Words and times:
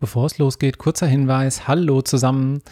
Bevor 0.00 0.24
es 0.24 0.38
losgeht, 0.38 0.78
kurzer 0.78 1.06
Hinweis. 1.06 1.68
Hallo 1.68 2.00
zusammen. 2.00 2.62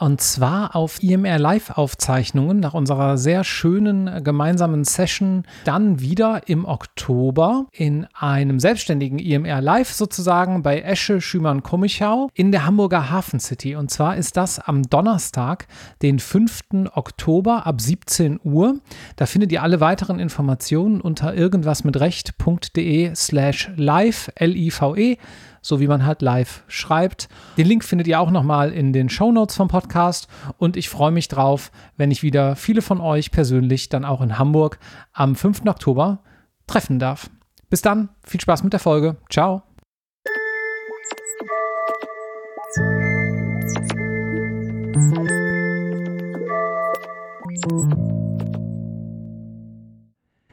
Und 0.00 0.22
zwar 0.22 0.74
auf 0.74 1.02
IMR 1.02 1.38
Live-Aufzeichnungen 1.38 2.60
nach 2.60 2.72
unserer 2.72 3.18
sehr 3.18 3.44
schönen 3.44 4.24
gemeinsamen 4.24 4.84
Session 4.84 5.44
dann 5.66 6.00
wieder 6.00 6.48
im 6.48 6.64
Oktober 6.64 7.66
in 7.72 8.06
einem 8.14 8.58
selbstständigen 8.58 9.18
IMR 9.18 9.60
Live 9.60 9.92
sozusagen 9.92 10.62
bei 10.62 10.80
Esche 10.80 11.20
Schümann 11.20 11.62
Kommichau 11.62 12.30
in 12.32 12.52
der 12.52 12.64
Hamburger 12.64 13.10
Hafen 13.10 13.38
City. 13.38 13.76
Und 13.76 13.90
zwar 13.90 14.16
ist 14.16 14.38
das 14.38 14.58
am 14.58 14.82
Donnerstag, 14.82 15.66
den 16.00 16.20
5. 16.20 16.88
Oktober 16.94 17.66
ab 17.66 17.82
17 17.82 18.40
Uhr. 18.42 18.76
Da 19.16 19.26
findet 19.26 19.52
ihr 19.52 19.62
alle 19.62 19.80
weiteren 19.80 20.18
Informationen 20.18 21.02
unter 21.02 21.34
irgendwasmitrecht.de 21.34 23.14
slash 23.14 23.70
live, 23.76 24.30
L-I-V-E 24.36 25.18
so 25.62 25.80
wie 25.80 25.86
man 25.86 26.04
halt 26.04 26.20
live 26.20 26.64
schreibt. 26.66 27.28
Den 27.56 27.66
Link 27.66 27.84
findet 27.84 28.06
ihr 28.08 28.20
auch 28.20 28.30
nochmal 28.30 28.72
in 28.72 28.92
den 28.92 29.08
Show 29.08 29.32
Notes 29.32 29.56
vom 29.56 29.68
Podcast 29.68 30.28
und 30.58 30.76
ich 30.76 30.90
freue 30.90 31.12
mich 31.12 31.28
drauf, 31.28 31.70
wenn 31.96 32.10
ich 32.10 32.22
wieder 32.22 32.56
viele 32.56 32.82
von 32.82 33.00
euch 33.00 33.30
persönlich 33.30 33.88
dann 33.88 34.04
auch 34.04 34.20
in 34.20 34.38
Hamburg 34.38 34.78
am 35.12 35.34
5. 35.34 35.62
Oktober 35.66 36.18
treffen 36.66 36.98
darf. 36.98 37.30
Bis 37.70 37.80
dann, 37.80 38.10
viel 38.24 38.40
Spaß 38.40 38.64
mit 38.64 38.74
der 38.74 38.80
Folge. 38.80 39.16
Ciao. 39.30 39.62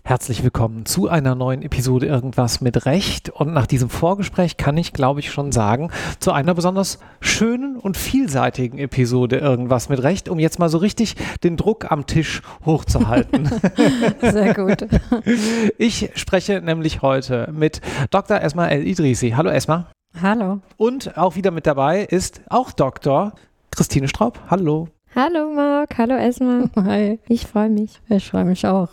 Herzlich 0.09 0.44
willkommen 0.44 0.88
zu 0.88 1.08
einer 1.08 1.36
neuen 1.36 1.62
Episode 1.62 2.08
Irgendwas 2.08 2.62
mit 2.62 2.88
Recht. 2.88 3.30
Und 3.30 3.54
nach 3.54 3.68
diesem 3.68 3.91
Vorgespräch 3.91 4.58
kann 4.58 4.76
ich, 4.76 4.91
glaube 4.91 5.20
ich, 5.20 5.30
schon 5.30 5.52
sagen, 5.52 5.91
zu 6.20 6.32
einer 6.32 6.55
besonders 6.55 6.98
schönen 7.22 7.76
und 7.76 7.95
vielseitigen 7.95 8.80
Episode 8.80 9.38
Irgendwas 9.38 9.88
mit 9.88 10.01
Recht, 10.01 10.27
um 10.27 10.40
jetzt 10.40 10.57
mal 10.57 10.68
so 10.68 10.79
richtig 10.79 11.16
den 11.43 11.57
Druck 11.57 11.91
am 11.91 12.07
Tisch 12.07 12.41
hochzuhalten. 12.66 13.51
Sehr 14.21 14.55
gut. 14.55 14.88
Ich 15.77 16.10
spreche 16.16 16.60
nämlich 16.60 17.04
heute 17.04 17.48
mit 17.54 17.79
Dr. 18.10 18.41
Esma 18.41 18.68
El-Idrisi. 18.68 19.35
Hallo 19.38 19.51
Esma. 19.51 19.91
Hallo. 20.20 20.62
Und 20.77 21.20
auch 21.20 21.35
wieder 21.35 21.51
mit 21.51 21.68
dabei 21.68 22.01
ist 22.01 22.41
auch 22.49 22.71
Dr. 22.71 23.34
Christine 23.70 24.07
Straub. 24.07 24.40
Hallo. 24.49 24.88
Hallo 25.13 25.51
Marc, 25.54 25.99
hallo 25.99 26.16
Esma. 26.16 26.63
Hi. 26.77 27.20
Ich 27.27 27.46
freue 27.46 27.70
mich. 27.70 28.01
Ich 28.10 28.27
freue 28.27 28.46
mich 28.46 28.66
auch. 28.66 28.90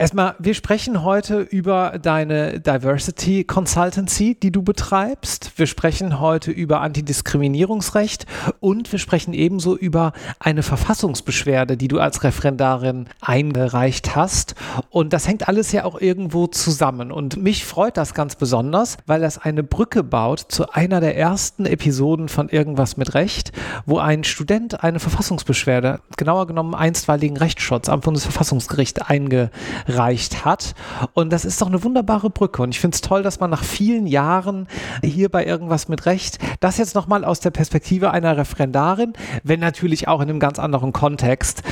Erstmal, 0.00 0.36
wir 0.38 0.54
sprechen 0.54 1.02
heute 1.02 1.40
über 1.40 1.98
deine 2.00 2.60
Diversity 2.60 3.42
Consultancy, 3.42 4.36
die 4.40 4.52
du 4.52 4.62
betreibst. 4.62 5.58
Wir 5.58 5.66
sprechen 5.66 6.20
heute 6.20 6.52
über 6.52 6.82
Antidiskriminierungsrecht 6.82 8.24
und 8.60 8.92
wir 8.92 9.00
sprechen 9.00 9.34
ebenso 9.34 9.76
über 9.76 10.12
eine 10.38 10.62
Verfassungsbeschwerde, 10.62 11.76
die 11.76 11.88
du 11.88 11.98
als 11.98 12.22
Referendarin 12.22 13.08
eingereicht 13.20 14.14
hast. 14.14 14.54
Und 14.88 15.12
das 15.12 15.26
hängt 15.26 15.48
alles 15.48 15.72
ja 15.72 15.84
auch 15.84 16.00
irgendwo 16.00 16.46
zusammen. 16.46 17.10
Und 17.10 17.36
mich 17.36 17.64
freut 17.64 17.96
das 17.96 18.14
ganz 18.14 18.36
besonders, 18.36 18.98
weil 19.06 19.20
das 19.20 19.38
eine 19.38 19.64
Brücke 19.64 20.04
baut 20.04 20.44
zu 20.48 20.70
einer 20.70 21.00
der 21.00 21.16
ersten 21.16 21.66
Episoden 21.66 22.28
von 22.28 22.48
Irgendwas 22.48 22.98
mit 22.98 23.14
Recht, 23.14 23.50
wo 23.84 23.98
ein 23.98 24.22
Student 24.22 24.84
eine 24.84 25.00
Verfassungsbeschwerde, 25.00 25.98
genauer 26.16 26.46
genommen 26.46 26.76
einstweiligen 26.76 27.36
Rechtsschutz 27.36 27.88
am 27.88 27.98
Bundesverfassungsgericht 27.98 29.10
eingereicht 29.10 29.87
erreicht 29.88 30.44
hat. 30.44 30.74
Und 31.14 31.32
das 31.32 31.44
ist 31.44 31.60
doch 31.60 31.68
eine 31.68 31.82
wunderbare 31.82 32.30
Brücke. 32.30 32.62
Und 32.62 32.70
ich 32.70 32.80
finde 32.80 32.94
es 32.94 33.00
toll, 33.00 33.22
dass 33.22 33.40
man 33.40 33.50
nach 33.50 33.64
vielen 33.64 34.06
Jahren 34.06 34.68
hier 35.02 35.28
bei 35.28 35.44
irgendwas 35.44 35.88
mit 35.88 36.06
Recht 36.06 36.38
das 36.60 36.78
jetzt 36.78 36.94
nochmal 36.94 37.24
aus 37.24 37.40
der 37.40 37.50
Perspektive 37.50 38.10
einer 38.10 38.36
Referendarin, 38.36 39.14
wenn 39.42 39.60
natürlich 39.60 40.08
auch 40.08 40.20
in 40.20 40.28
einem 40.28 40.40
ganz 40.40 40.58
anderen 40.58 40.92
Kontext, 40.92 41.62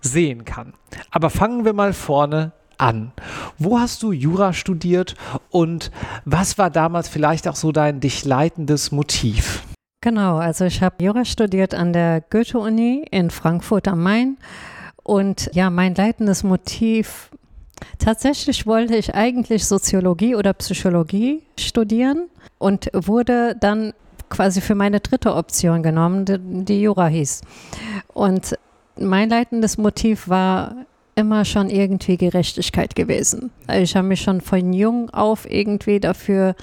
sehen 0.00 0.44
kann. 0.44 0.72
Aber 1.10 1.30
fangen 1.30 1.64
wir 1.64 1.72
mal 1.72 1.92
vorne 1.92 2.52
an. 2.78 3.12
Wo 3.58 3.78
hast 3.78 4.02
du 4.02 4.12
Jura 4.12 4.52
studiert 4.52 5.14
und 5.50 5.90
was 6.24 6.58
war 6.58 6.70
damals 6.70 7.08
vielleicht 7.08 7.48
auch 7.48 7.56
so 7.56 7.72
dein 7.72 8.00
dich 8.00 8.24
leitendes 8.24 8.92
Motiv? 8.92 9.62
Genau, 10.02 10.36
also 10.36 10.64
ich 10.66 10.82
habe 10.82 11.02
Jura 11.02 11.24
studiert 11.24 11.74
an 11.74 11.92
der 11.92 12.20
Goethe-Uni 12.20 13.06
in 13.10 13.30
Frankfurt 13.30 13.88
am 13.88 14.02
Main. 14.02 14.36
Und 15.02 15.50
ja, 15.52 15.70
mein 15.70 15.94
leitendes 15.94 16.42
Motiv 16.42 17.30
Tatsächlich 17.98 18.66
wollte 18.66 18.96
ich 18.96 19.14
eigentlich 19.14 19.66
Soziologie 19.66 20.34
oder 20.34 20.52
Psychologie 20.54 21.42
studieren 21.58 22.28
und 22.58 22.88
wurde 22.92 23.56
dann 23.58 23.92
quasi 24.28 24.60
für 24.60 24.74
meine 24.74 25.00
dritte 25.00 25.34
Option 25.34 25.82
genommen, 25.82 26.64
die, 26.64 26.80
Jura 26.80 27.06
hieß. 27.06 27.42
Und 28.12 28.58
mein 28.98 29.28
leitendes 29.28 29.78
Motiv 29.78 30.28
war 30.28 30.74
immer 31.14 31.44
schon 31.44 31.70
irgendwie 31.70 32.16
Gerechtigkeit 32.16 32.94
gewesen. 32.94 33.50
Ich 33.72 33.96
habe 33.96 34.08
mich 34.08 34.20
schon 34.20 34.40
von 34.40 34.72
jung 34.72 35.10
auf 35.10 35.50
irgendwie 35.50 36.00
dafür 36.00 36.54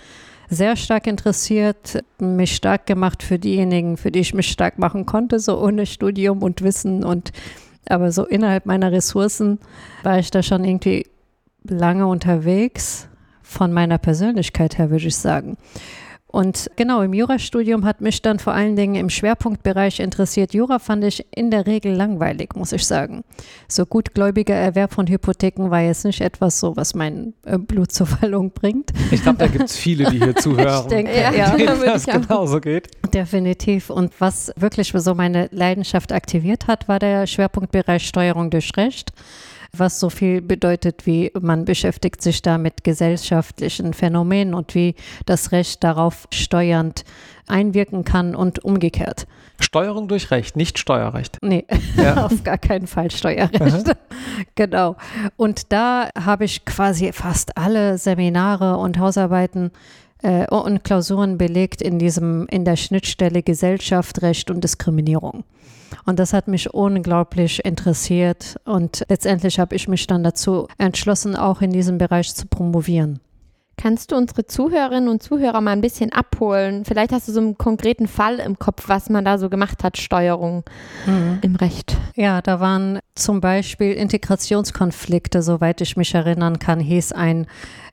sehr 0.50 0.75
stark 0.75 1.07
interessiert, 1.07 2.03
mich 2.19 2.56
stark 2.56 2.85
gemacht 2.85 3.24
für 3.24 3.40
diejenigen, 3.40 3.97
für 3.97 4.12
die 4.12 4.19
ich 4.19 4.34
mich 4.34 4.50
stark 4.50 4.78
machen 4.78 5.06
konnte, 5.06 5.40
so 5.40 5.59
ohne 5.59 5.85
Studium 5.85 6.44
und 6.44 6.62
Wissen 6.62 7.03
und 7.03 7.31
aber 7.88 8.11
so 8.11 8.25
innerhalb 8.25 8.66
meiner 8.66 8.91
Ressourcen 8.91 9.59
war 10.03 10.19
ich 10.19 10.31
da 10.31 10.44
schon 10.44 10.63
irgendwie 10.63 11.07
lange 11.63 12.07
unterwegs, 12.07 13.07
von 13.44 13.71
meiner 13.71 13.99
Persönlichkeit 13.99 14.77
her, 14.77 14.89
würde 14.89 15.07
ich 15.07 15.16
sagen. 15.16 15.57
Und 16.33 16.71
genau, 16.77 17.03
im 17.03 17.13
Jurastudium 17.13 17.85
hat 17.85 18.01
mich 18.01 18.23
dann 18.23 18.39
vor 18.39 18.53
allen 18.53 18.75
Dingen 18.75 18.95
im 18.95 19.11
Schwerpunktbereich 19.11 19.99
interessiert. 19.99 20.51
Jura 20.55 20.79
fand 20.79 21.03
ich 21.03 21.23
in 21.29 21.51
der 21.51 21.67
Regel 21.67 21.94
langweilig, 21.94 22.55
muss 22.55 22.71
ich 22.71 22.88
sagen. 22.88 23.23
So 23.67 23.85
gutgläubiger 23.85 24.55
Erwerb 24.55 24.95
von 24.95 25.05
Hypotheken 25.05 25.69
war 25.69 25.81
jetzt 25.81 26.05
nicht 26.05 26.21
etwas 26.21 26.59
so, 26.59 26.75
was 26.75 26.95
mein 26.95 27.35
äh, 27.45 27.59
Blut 27.59 27.91
zur 27.91 28.07
Wallung 28.19 28.49
bringt. 28.49 28.89
Ich 29.11 29.21
glaube, 29.21 29.38
da 29.38 29.45
gibt 29.45 29.66
es 29.66 29.77
viele, 29.77 30.09
die 30.09 30.17
hier 30.17 30.35
zuhören. 30.38 30.81
ich 30.81 30.88
denke, 30.88 31.16
ja, 31.16 31.31
ja 31.31 31.55
denen 31.55 31.79
das 31.85 32.07
genauso 32.07 32.59
geht. 32.59 32.89
Definitiv. 33.13 33.91
Und 33.91 34.19
was 34.19 34.51
wirklich 34.55 34.91
so 34.91 35.13
meine 35.13 35.50
Leidenschaft 35.51 36.11
aktiviert 36.11 36.65
hat, 36.65 36.88
war 36.88 36.97
der 36.97 37.27
Schwerpunktbereich 37.27 38.07
Steuerung 38.07 38.50
durch 38.50 38.75
Recht 38.75 39.13
was 39.75 40.00
so 40.00 40.09
viel 40.09 40.41
bedeutet 40.41 41.07
wie 41.07 41.31
man 41.39 41.66
beschäftigt 41.66 42.22
sich 42.22 42.41
da 42.44 42.57
mit 42.59 42.84
gesellschaftlichen 42.84 43.94
Phänomenen 43.94 44.53
und 44.53 44.75
wie 44.75 44.95
das 45.25 45.51
Recht 45.51 45.84
darauf 45.84 46.28
steuernd 46.31 47.03
einwirken 47.47 48.06
kann 48.06 48.35
und 48.35 48.63
umgekehrt. 48.63 49.25
Steuerung 49.59 50.07
durch 50.07 50.29
Recht, 50.29 50.56
nicht 50.56 50.78
Steuerrecht. 50.78 51.39
Nee, 51.41 51.66
ja. 51.97 52.25
auf 52.25 52.44
gar 52.44 52.57
keinen 52.57 52.85
Fall 52.85 53.09
Steuerrecht. 53.09 53.89
Aha. 53.89 53.95
genau. 54.56 54.95
Und 55.38 55.72
da 55.72 56.09
habe 56.17 56.45
ich 56.45 56.66
quasi 56.66 57.12
fast 57.12 57.57
alle 57.57 57.97
Seminare 57.97 58.78
und 58.78 59.00
Hausarbeiten 59.00 59.72
äh, 60.22 60.45
und 60.47 60.83
Klausuren 60.83 61.38
belegt 61.38 61.81
in 61.81 61.97
diesem, 61.97 62.47
in 62.47 62.66
der 62.66 62.75
Schnittstelle 62.75 63.41
Gesellschaft, 63.41 64.22
Recht 64.22 64.51
und 64.51 64.63
Diskriminierung. 64.63 65.44
Und 66.06 66.20
das 66.20 66.34
hat 66.34 66.48
mich 66.48 66.74
unglaublich 66.74 67.64
interessiert 67.66 68.56
und 68.66 69.04
letztendlich 69.09 69.59
habe 69.59 69.76
ich 69.76 69.88
mich 69.88 70.08
dann 70.08 70.24
dazu 70.24 70.68
entschlossen, 70.78 71.36
auch 71.36 71.62
in 71.62 71.72
diesem 71.72 71.98
Bereich 71.98 72.34
zu 72.36 72.48
promovieren. 72.48 73.20
Kannst 73.76 74.12
du 74.12 74.16
unsere 74.16 74.46
Zuhörerinnen 74.46 75.09
und 75.09 75.24
Zuhörer 75.24 75.59
mal 75.59 75.72
ein 75.72 75.81
bisschen 75.81 76.14
abholen? 76.14 76.86
Vielleicht 76.86 77.12
hast 77.12 77.28
du 77.28 77.31
so 77.31 77.40
einen 77.40 77.58
konkreten 77.58 78.08
Fall 78.08 78.40
im 78.40 78.59
Kopf, 78.59 78.88
was 78.88 79.09
man 79.09 79.26
da 79.26 79.38
so 79.40 79.50
gemacht 79.50 79.84
hat, 79.84 79.98
Steuerung 79.98 80.64
mhm. 81.08 81.40
im 81.42 81.56
Recht. 81.56 81.98
Ja, 82.16 82.42
da 82.42 82.60
waren 82.60 83.00
zum 83.16 83.42
Beispiel 83.42 83.94
Integrationskonflikte, 83.94 85.42
soweit 85.42 85.81
ich 85.81 85.98
mich 85.98 86.14
erinnern 86.14 86.60
kann, 86.60 86.80
hieß 86.80 87.14
ein 87.14 87.48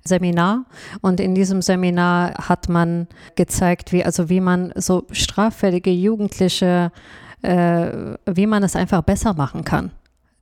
Seminar. 0.05 0.67
Und 1.01 1.19
in 1.19 1.35
diesem 1.35 1.63
Seminar 1.63 2.35
hat 2.35 2.69
man 2.69 3.09
gezeigt, 3.35 3.93
wie, 3.93 4.05
also 4.05 4.29
wie 4.29 4.41
man 4.41 4.73
so 4.77 5.07
straffällige 5.13 5.91
Jugendliche 5.91 6.93
äh, 7.43 8.17
wie 8.27 8.47
man 8.47 8.63
es 8.63 8.77
einfach 8.77 9.03
besser 9.03 9.35
machen 9.35 9.65
kann. 9.65 9.91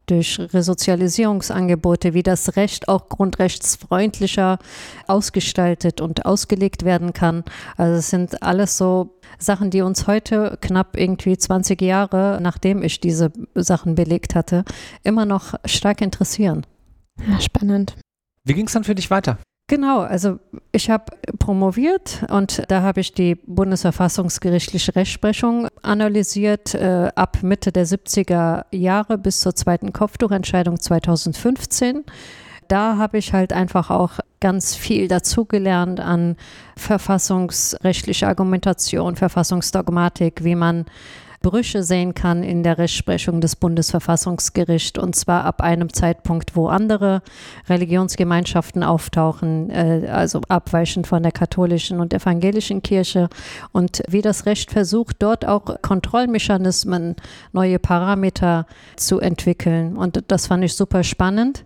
Durch 0.07 0.39
Resozialisierungsangebote, 0.39 2.15
wie 2.15 2.23
das 2.23 2.57
Recht 2.57 2.89
auch 2.89 3.11
grundrechtsfreundlicher 3.11 4.59
ausgestaltet 5.07 6.01
und 6.01 6.25
ausgelegt 6.25 6.85
werden 6.85 7.13
kann. 7.13 7.45
Also 7.77 7.99
es 7.99 8.09
sind 8.09 8.43
alles 8.43 8.79
so 8.79 9.19
Sachen, 9.39 9.71
die 9.71 9.83
uns 9.83 10.07
heute 10.07 10.57
knapp 10.63 10.97
irgendwie 10.97 11.37
20 11.37 11.83
Jahre, 11.83 12.39
nachdem 12.41 12.83
ich 12.83 13.01
diese 13.01 13.33
Sachen 13.55 13.97
belegt 13.97 14.35
hatte, 14.35 14.65
immer 15.03 15.27
noch 15.27 15.55
stark 15.67 16.01
interessieren. 16.01 16.67
Ja, 17.29 17.39
spannend. 17.41 17.97
Wie 18.45 18.55
ging 18.55 18.67
es 18.67 18.73
dann 18.73 18.85
für 18.85 18.95
dich 18.95 19.11
weiter? 19.11 19.39
Genau, 19.71 20.01
also 20.01 20.39
ich 20.73 20.89
habe 20.89 21.05
promoviert 21.39 22.25
und 22.31 22.63
da 22.69 22.81
habe 22.81 23.01
ich 23.01 23.13
die 23.13 23.35
bundesverfassungsgerichtliche 23.35 24.97
Rechtsprechung 24.97 25.69
analysiert 25.83 26.75
äh, 26.75 27.11
ab 27.15 27.43
Mitte 27.43 27.71
der 27.71 27.87
70er 27.87 28.65
Jahre 28.73 29.19
bis 29.19 29.41
zur 29.41 29.55
zweiten 29.55 29.93
Kopftuchentscheidung 29.93 30.81
2015. 30.81 32.05
Da 32.69 32.97
habe 32.97 33.19
ich 33.19 33.35
halt 33.35 33.53
einfach 33.53 33.91
auch 33.91 34.13
ganz 34.41 34.75
viel 34.75 35.07
dazugelernt 35.07 36.01
an 36.01 36.37
verfassungsrechtlicher 36.75 38.29
Argumentation, 38.29 39.17
Verfassungsdogmatik, 39.17 40.45
wie 40.45 40.55
man 40.55 40.87
Brüche 41.41 41.83
sehen 41.83 42.15
kann 42.15 42.43
in 42.43 42.63
der 42.63 42.79
Rechtsprechung 42.79 43.41
des 43.41 43.55
Bundesverfassungsgerichts 43.57 44.99
und 44.99 45.15
zwar 45.15 45.45
ab 45.45 45.63
einem 45.63 45.93
Zeitpunkt, 45.93 46.57
wo 46.57 46.69
andere 46.69 47.23
Religionsgemeinschaften 47.69 48.83
auftauchen, 48.83 49.71
äh, 49.71 50.09
also 50.11 50.41
abweichend 50.49 51.07
von 51.07 51.23
der 51.23 51.33
katholischen 51.33 52.01
und 52.01 52.13
evangelischen 52.13 52.83
Kirche. 52.83 53.29
Und 53.73 54.03
wie 54.09 54.23
das 54.23 54.47
Recht 54.47 54.73
versucht, 54.73 55.17
dort 55.21 55.47
auch 55.47 55.81
Kontrollmechanismen, 55.81 57.17
neue 57.53 57.79
Parameter 57.79 58.67
zu 58.97 59.21
entwickeln. 59.21 59.97
Und 59.97 60.25
das 60.29 60.49
fand 60.49 60.65
ich 60.65 60.75
super 60.75 61.05
spannend. 61.05 61.65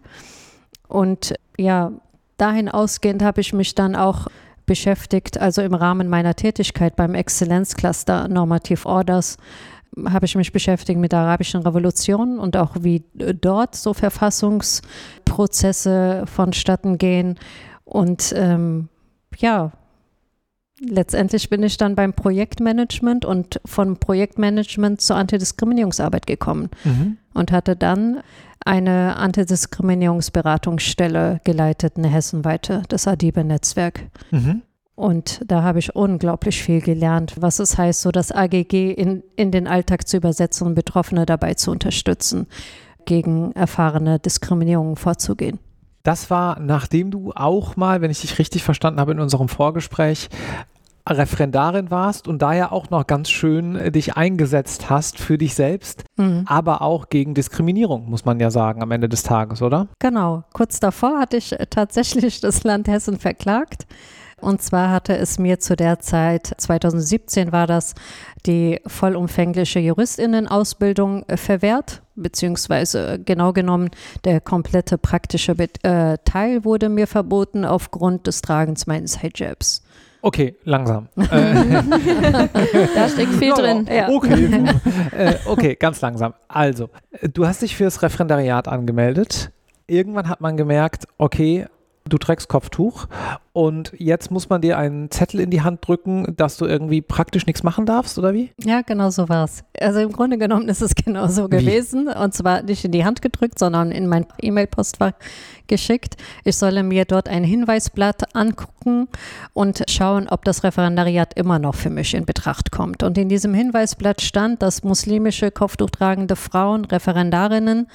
Und 0.86 1.34
ja, 1.56 1.92
dahin 2.36 2.68
ausgehend 2.68 3.22
habe 3.22 3.40
ich 3.40 3.52
mich 3.52 3.74
dann 3.74 3.96
auch 3.96 4.26
beschäftigt, 4.66 5.38
also 5.38 5.62
im 5.62 5.74
Rahmen 5.74 6.08
meiner 6.08 6.34
Tätigkeit 6.34 6.96
beim 6.96 7.14
Exzellenzcluster 7.14 8.28
Normative 8.28 8.86
Orders 8.86 9.36
habe 10.06 10.24
ich 10.24 10.36
mich 10.36 10.52
beschäftigt 10.52 10.98
mit 10.98 11.12
der 11.12 11.18
arabischen 11.20 11.60
Revolution 11.62 12.38
und 12.38 12.56
auch 12.56 12.76
wie 12.80 13.04
dort 13.14 13.76
so 13.76 13.92
Verfassungsprozesse 13.92 16.24
vonstatten 16.26 16.96
gehen. 16.96 17.38
Und 17.84 18.32
ähm, 18.36 18.88
ja, 19.36 19.72
letztendlich 20.80 21.50
bin 21.50 21.62
ich 21.62 21.76
dann 21.76 21.94
beim 21.94 22.14
Projektmanagement 22.14 23.26
und 23.26 23.60
von 23.64 23.96
Projektmanagement 23.98 25.00
zur 25.00 25.14
Antidiskriminierungsarbeit 25.16 26.26
gekommen 26.26 26.70
mhm. 26.84 27.16
und 27.34 27.52
hatte 27.52 27.76
dann 27.76 28.20
eine 28.64 29.16
Antidiskriminierungsberatungsstelle 29.16 31.40
geleitet, 31.44 31.96
eine 31.96 32.08
hessenweite, 32.08 32.82
das 32.88 33.08
Adibe-Netzwerk. 33.08 34.04
Mhm. 34.30 34.62
Und 34.94 35.40
da 35.46 35.62
habe 35.62 35.78
ich 35.78 35.96
unglaublich 35.96 36.62
viel 36.62 36.80
gelernt, 36.80 37.34
was 37.40 37.58
es 37.58 37.78
heißt, 37.78 38.02
so 38.02 38.10
das 38.10 38.30
AGG 38.30 38.92
in, 38.92 39.22
in 39.36 39.50
den 39.50 39.66
Alltag 39.66 40.06
zu 40.06 40.18
übersetzen 40.18 40.66
und 40.66 40.74
Betroffene 40.74 41.26
dabei 41.26 41.54
zu 41.54 41.70
unterstützen, 41.70 42.46
gegen 43.04 43.52
erfahrene 43.52 44.18
Diskriminierungen 44.18 44.96
vorzugehen. 44.96 45.58
Das 46.02 46.30
war, 46.30 46.58
nachdem 46.58 47.10
du 47.10 47.32
auch 47.32 47.76
mal, 47.76 48.00
wenn 48.00 48.10
ich 48.10 48.20
dich 48.20 48.38
richtig 48.38 48.64
verstanden 48.64 49.00
habe 49.00 49.12
in 49.12 49.20
unserem 49.20 49.48
Vorgespräch, 49.48 50.28
Referendarin 51.08 51.90
warst 51.90 52.28
und 52.28 52.42
daher 52.42 52.72
auch 52.72 52.90
noch 52.90 53.06
ganz 53.06 53.30
schön 53.30 53.76
äh, 53.76 53.90
dich 53.90 54.16
eingesetzt 54.16 54.88
hast 54.88 55.18
für 55.18 55.38
dich 55.38 55.54
selbst, 55.54 56.04
mhm. 56.16 56.44
aber 56.46 56.82
auch 56.82 57.08
gegen 57.08 57.34
Diskriminierung, 57.34 58.08
muss 58.08 58.24
man 58.24 58.38
ja 58.38 58.50
sagen, 58.50 58.82
am 58.82 58.90
Ende 58.90 59.08
des 59.08 59.22
Tages, 59.22 59.62
oder? 59.62 59.88
Genau. 59.98 60.44
Kurz 60.52 60.80
davor 60.80 61.18
hatte 61.18 61.36
ich 61.36 61.52
äh, 61.58 61.66
tatsächlich 61.68 62.40
das 62.40 62.62
Land 62.64 62.88
Hessen 62.88 63.18
verklagt. 63.18 63.86
Und 64.40 64.60
zwar 64.60 64.90
hatte 64.90 65.16
es 65.16 65.38
mir 65.38 65.60
zu 65.60 65.76
der 65.76 66.00
Zeit, 66.00 66.52
2017 66.56 67.52
war 67.52 67.68
das, 67.68 67.94
die 68.44 68.80
vollumfängliche 68.88 69.78
Juristinnenausbildung 69.78 71.24
äh, 71.28 71.36
verwehrt, 71.36 72.02
beziehungsweise 72.16 73.20
genau 73.24 73.52
genommen 73.52 73.90
der 74.24 74.40
komplette 74.40 74.98
praktische 74.98 75.56
Teil 76.24 76.64
wurde 76.64 76.88
mir 76.88 77.06
verboten 77.06 77.64
aufgrund 77.64 78.26
des 78.26 78.42
Tragens 78.42 78.86
meines 78.86 79.22
Hijabs. 79.22 79.81
Okay, 80.24 80.54
langsam. 80.62 81.08
da 81.16 83.08
steckt 83.08 83.34
viel 83.34 83.52
drin. 83.52 83.86
Ja. 83.92 84.08
Okay, 84.12 84.64
äh, 85.16 85.34
okay, 85.46 85.74
ganz 85.74 86.00
langsam. 86.00 86.34
Also, 86.46 86.90
du 87.34 87.46
hast 87.46 87.62
dich 87.62 87.76
fürs 87.76 88.02
Referendariat 88.02 88.68
angemeldet. 88.68 89.50
Irgendwann 89.88 90.28
hat 90.28 90.40
man 90.40 90.56
gemerkt, 90.56 91.06
okay, 91.18 91.66
du 92.08 92.18
trägst 92.18 92.48
Kopftuch 92.48 93.06
und 93.52 93.92
jetzt 93.98 94.30
muss 94.30 94.48
man 94.48 94.62
dir 94.62 94.78
einen 94.78 95.10
Zettel 95.10 95.40
in 95.40 95.50
die 95.50 95.60
Hand 95.60 95.86
drücken, 95.86 96.34
dass 96.36 96.56
du 96.56 96.64
irgendwie 96.64 97.02
praktisch 97.02 97.46
nichts 97.46 97.62
machen 97.62 97.84
darfst, 97.84 98.18
oder 98.18 98.32
wie? 98.32 98.50
Ja, 98.64 98.80
genau 98.80 99.10
so 99.10 99.28
war 99.28 99.44
es. 99.44 99.62
Also 99.78 100.00
im 100.00 100.12
Grunde 100.12 100.38
genommen 100.38 100.68
ist 100.68 100.80
es 100.80 100.94
genau 101.04 101.26
so 101.26 101.48
gewesen 101.48 102.08
und 102.08 102.32
zwar 102.32 102.62
nicht 102.62 102.84
in 102.84 102.92
die 102.92 103.04
Hand 103.04 103.20
gedrückt, 103.20 103.58
sondern 103.58 103.90
in 103.90 104.06
mein 104.06 104.26
E-Mail-Postfach 104.40 105.12
geschickt. 105.66 106.16
Ich 106.44 106.56
solle 106.56 106.82
mir 106.82 107.04
dort 107.04 107.28
ein 107.28 107.44
Hinweisblatt 107.44 108.34
angucken 108.34 109.08
und 109.52 109.82
schauen, 109.88 110.28
ob 110.28 110.44
das 110.44 110.64
Referendariat 110.64 111.34
immer 111.34 111.58
noch 111.58 111.74
für 111.74 111.90
mich 111.90 112.14
in 112.14 112.24
Betracht 112.24 112.72
kommt. 112.72 113.02
Und 113.02 113.18
in 113.18 113.28
diesem 113.28 113.54
Hinweisblatt 113.54 114.22
stand, 114.22 114.62
dass 114.62 114.82
muslimische 114.82 115.50
kopftuchtragende 115.50 116.36
Frauen, 116.36 116.84
Referendarinnen, 116.84 117.88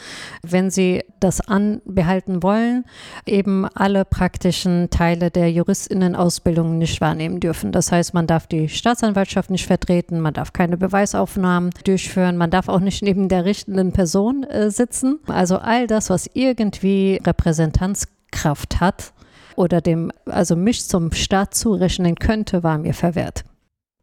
wenn 0.44 0.70
sie 0.70 1.04
das 1.20 1.42
anbehalten 1.42 2.44
wollen, 2.44 2.86
eben 3.26 3.66
alle 3.66 3.97
praktischen 4.06 4.90
Teile 4.90 5.32
der 5.32 5.52
Juristinnenausbildung 5.52 6.78
nicht 6.78 7.02
wahrnehmen 7.02 7.40
dürfen. 7.40 7.72
Das 7.72 7.92
heißt, 7.92 8.14
man 8.14 8.28
darf 8.28 8.48
die 8.48 8.70
Staatsanwaltschaft 8.70 9.50
nicht 9.50 9.66
vertreten, 9.66 10.20
man 10.20 10.34
darf 10.34 10.54
keine 10.54 10.78
Beweisaufnahmen 10.78 11.72
durchführen, 11.84 12.38
man 12.38 12.52
darf 12.52 12.70
auch 12.70 12.80
nicht 12.80 13.02
neben 13.02 13.30
der 13.30 13.46
richtenden 13.46 13.92
Person 13.92 14.44
äh, 14.44 14.70
sitzen. 14.72 15.20
Also 15.28 15.58
all 15.58 15.88
das, 15.88 16.10
was 16.10 16.30
irgendwie 16.34 17.20
Repräsentanzkraft 17.26 18.80
hat 18.80 19.14
oder 19.56 19.82
dem, 19.82 20.12
also 20.26 20.56
mich 20.56 20.88
zum 20.88 21.12
Staat 21.12 21.56
zurechnen 21.56 22.16
könnte, 22.16 22.64
war 22.64 22.78
mir 22.78 22.94
verwehrt. 22.94 23.44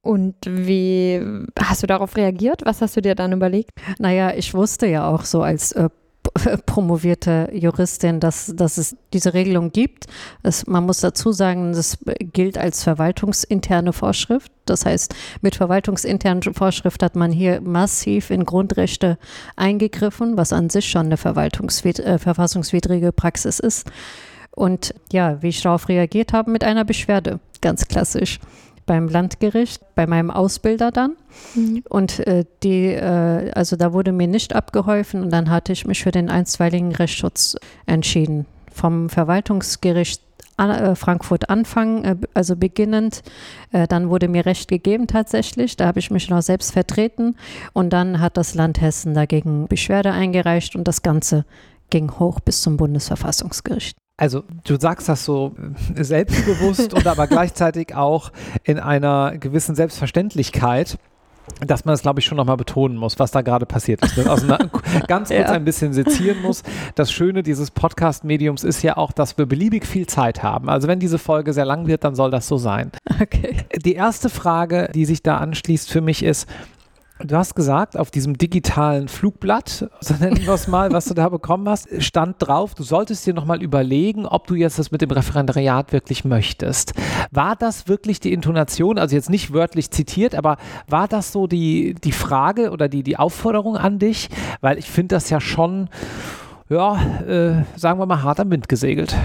Und 0.02 0.34
wie 0.46 1.20
hast 1.58 1.82
du 1.82 1.86
darauf 1.86 2.16
reagiert? 2.16 2.60
Was 2.66 2.82
hast 2.82 2.96
du 2.96 3.00
dir 3.00 3.14
dann 3.14 3.32
überlegt? 3.32 3.70
Naja, 3.98 4.34
ich 4.36 4.52
wusste 4.52 4.86
ja 4.86 5.08
auch 5.08 5.24
so 5.24 5.42
als 5.42 5.72
äh, 5.72 5.88
promovierte 6.66 7.50
Juristin, 7.52 8.20
dass, 8.20 8.52
dass 8.54 8.78
es 8.78 8.96
diese 9.12 9.34
Regelung 9.34 9.72
gibt. 9.72 10.06
Es, 10.42 10.66
man 10.66 10.84
muss 10.84 11.00
dazu 11.00 11.32
sagen, 11.32 11.72
das 11.72 11.98
gilt 12.32 12.58
als 12.58 12.82
verwaltungsinterne 12.82 13.92
Vorschrift. 13.92 14.50
Das 14.64 14.86
heißt, 14.86 15.14
mit 15.42 15.56
verwaltungsinternen 15.56 16.54
Vorschrift 16.54 17.02
hat 17.02 17.16
man 17.16 17.30
hier 17.30 17.60
massiv 17.60 18.30
in 18.30 18.44
Grundrechte 18.44 19.18
eingegriffen, 19.56 20.36
was 20.36 20.52
an 20.52 20.70
sich 20.70 20.88
schon 20.88 21.06
eine 21.06 21.14
äh, 21.14 22.18
verfassungswidrige 22.18 23.12
Praxis 23.12 23.58
ist. 23.58 23.90
Und 24.50 24.94
ja, 25.12 25.42
wie 25.42 25.48
ich 25.48 25.62
darauf 25.62 25.88
reagiert 25.88 26.32
habe, 26.32 26.50
mit 26.50 26.64
einer 26.64 26.84
Beschwerde, 26.84 27.40
ganz 27.60 27.86
klassisch 27.88 28.38
beim 28.86 29.08
Landgericht, 29.08 29.82
bei 29.94 30.06
meinem 30.06 30.30
Ausbilder 30.30 30.90
dann. 30.90 31.16
Mhm. 31.54 31.82
Und 31.88 32.26
äh, 32.26 32.44
die, 32.62 32.86
äh, 32.86 33.50
also 33.54 33.76
da 33.76 33.92
wurde 33.92 34.12
mir 34.12 34.28
nicht 34.28 34.54
abgeholfen 34.54 35.22
und 35.22 35.30
dann 35.30 35.50
hatte 35.50 35.72
ich 35.72 35.86
mich 35.86 36.02
für 36.02 36.10
den 36.10 36.30
einstweiligen 36.30 36.94
Rechtsschutz 36.94 37.56
entschieden. 37.86 38.46
Vom 38.72 39.08
Verwaltungsgericht 39.08 40.20
äh, 40.56 40.94
Frankfurt 40.94 41.50
anfangen, 41.50 42.04
äh, 42.04 42.16
also 42.32 42.56
beginnend. 42.56 43.22
Äh, 43.72 43.88
dann 43.88 44.08
wurde 44.08 44.28
mir 44.28 44.46
Recht 44.46 44.68
gegeben 44.68 45.06
tatsächlich. 45.06 45.76
Da 45.76 45.86
habe 45.86 45.98
ich 45.98 46.10
mich 46.10 46.30
noch 46.30 46.42
selbst 46.42 46.72
vertreten. 46.72 47.36
Und 47.72 47.92
dann 47.92 48.20
hat 48.20 48.36
das 48.36 48.54
Land 48.54 48.80
Hessen 48.80 49.14
dagegen 49.14 49.66
Beschwerde 49.66 50.12
eingereicht 50.12 50.76
und 50.76 50.86
das 50.86 51.02
Ganze 51.02 51.44
ging 51.90 52.18
hoch 52.18 52.40
bis 52.40 52.62
zum 52.62 52.76
Bundesverfassungsgericht. 52.76 53.96
Also 54.16 54.44
du 54.64 54.78
sagst 54.78 55.08
das 55.08 55.24
so 55.24 55.54
äh, 55.96 56.04
selbstbewusst 56.04 56.94
und 56.94 57.06
aber 57.06 57.26
gleichzeitig 57.26 57.94
auch 57.94 58.30
in 58.62 58.78
einer 58.78 59.36
gewissen 59.38 59.74
Selbstverständlichkeit 59.74 60.98
dass 61.60 61.84
man 61.84 61.92
das, 61.92 62.02
glaube 62.02 62.20
ich, 62.20 62.26
schon 62.26 62.36
nochmal 62.36 62.56
betonen 62.56 62.96
muss, 62.96 63.18
was 63.18 63.30
da 63.30 63.42
gerade 63.42 63.66
passiert 63.66 64.02
ist. 64.02 64.18
Also 64.18 64.46
ganz 65.06 65.28
kurz 65.28 65.30
ja. 65.30 65.50
ein 65.50 65.64
bisschen 65.64 65.92
sezieren 65.92 66.40
muss. 66.42 66.62
Das 66.94 67.12
Schöne 67.12 67.42
dieses 67.42 67.70
Podcast-Mediums 67.70 68.64
ist 68.64 68.82
ja 68.82 68.96
auch, 68.96 69.12
dass 69.12 69.36
wir 69.36 69.46
beliebig 69.46 69.86
viel 69.86 70.06
Zeit 70.06 70.42
haben. 70.42 70.68
Also 70.68 70.88
wenn 70.88 71.00
diese 71.00 71.18
Folge 71.18 71.52
sehr 71.52 71.64
lang 71.64 71.86
wird, 71.86 72.04
dann 72.04 72.14
soll 72.14 72.30
das 72.30 72.48
so 72.48 72.56
sein. 72.56 72.90
Okay. 73.20 73.58
Die 73.84 73.94
erste 73.94 74.28
Frage, 74.28 74.90
die 74.94 75.04
sich 75.04 75.22
da 75.22 75.36
anschließt 75.36 75.90
für 75.90 76.00
mich 76.00 76.22
ist, 76.22 76.48
Du 77.20 77.36
hast 77.36 77.54
gesagt, 77.54 77.96
auf 77.96 78.10
diesem 78.10 78.36
digitalen 78.36 79.06
Flugblatt, 79.06 79.88
so 80.00 80.14
nennen 80.14 80.44
wir 80.44 80.52
es 80.52 80.66
mal, 80.66 80.90
was 80.90 81.04
du 81.04 81.14
da 81.14 81.28
bekommen 81.28 81.68
hast, 81.68 81.86
stand 82.02 82.36
drauf, 82.40 82.74
du 82.74 82.82
solltest 82.82 83.24
dir 83.24 83.34
nochmal 83.34 83.62
überlegen, 83.62 84.26
ob 84.26 84.48
du 84.48 84.56
jetzt 84.56 84.80
das 84.80 84.90
mit 84.90 85.00
dem 85.00 85.12
Referendariat 85.12 85.92
wirklich 85.92 86.24
möchtest. 86.24 86.92
War 87.30 87.54
das 87.54 87.86
wirklich 87.86 88.18
die 88.18 88.32
Intonation, 88.32 88.98
also 88.98 89.14
jetzt 89.14 89.30
nicht 89.30 89.52
wörtlich 89.52 89.92
zitiert, 89.92 90.34
aber 90.34 90.56
war 90.88 91.06
das 91.06 91.30
so 91.30 91.46
die, 91.46 91.94
die 91.94 92.12
Frage 92.12 92.72
oder 92.72 92.88
die, 92.88 93.04
die 93.04 93.16
Aufforderung 93.16 93.76
an 93.76 94.00
dich? 94.00 94.28
Weil 94.60 94.76
ich 94.78 94.90
finde 94.90 95.14
das 95.14 95.30
ja 95.30 95.40
schon, 95.40 95.88
ja, 96.68 96.96
äh, 97.22 97.64
sagen 97.76 98.00
wir 98.00 98.06
mal, 98.06 98.24
hart 98.24 98.40
am 98.40 98.50
Wind 98.50 98.68
gesegelt. 98.68 99.16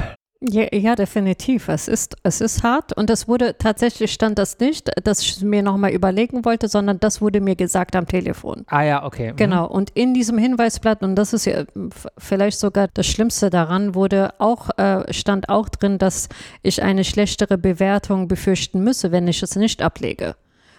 Ja, 0.42 0.68
ja, 0.72 0.96
definitiv. 0.96 1.68
Es 1.68 1.90
ist, 1.90 2.16
es 2.24 2.40
ist 2.40 2.64
hart 2.64 2.96
und 2.96 3.10
es 3.10 3.28
wurde 3.28 3.58
tatsächlich 3.58 4.14
stand 4.14 4.40
das 4.40 4.58
nicht, 4.60 4.90
dass 5.04 5.20
ich 5.22 5.42
mir 5.42 5.62
nochmal 5.62 5.92
überlegen 5.92 6.46
wollte, 6.46 6.70
sondern 6.70 6.98
das 6.98 7.20
wurde 7.20 7.42
mir 7.42 7.58
gesagt 7.58 7.94
am 7.98 8.08
Telefon. 8.08 8.64
Ah 8.68 8.84
ja, 8.84 9.04
okay. 9.06 9.34
Mhm. 9.34 9.36
Genau. 9.36 9.68
Und 9.68 9.90
in 9.96 10.14
diesem 10.14 10.38
Hinweisblatt, 10.38 11.04
und 11.04 11.16
das 11.16 11.34
ist 11.34 11.44
ja 11.44 11.66
vielleicht 12.18 12.58
sogar 12.58 12.88
das 12.94 13.06
Schlimmste 13.06 13.50
daran, 13.50 13.96
wurde 13.96 14.34
auch, 14.40 14.70
äh, 14.78 15.12
stand 15.12 15.50
auch 15.50 15.68
drin, 15.68 15.98
dass 15.98 16.30
ich 16.62 16.82
eine 16.82 17.04
schlechtere 17.04 17.58
Bewertung 17.58 18.30
befürchten 18.30 18.82
müsse, 18.82 19.12
wenn 19.12 19.28
ich 19.28 19.44
es 19.44 19.58
nicht 19.58 19.82
ablege. 19.82 20.36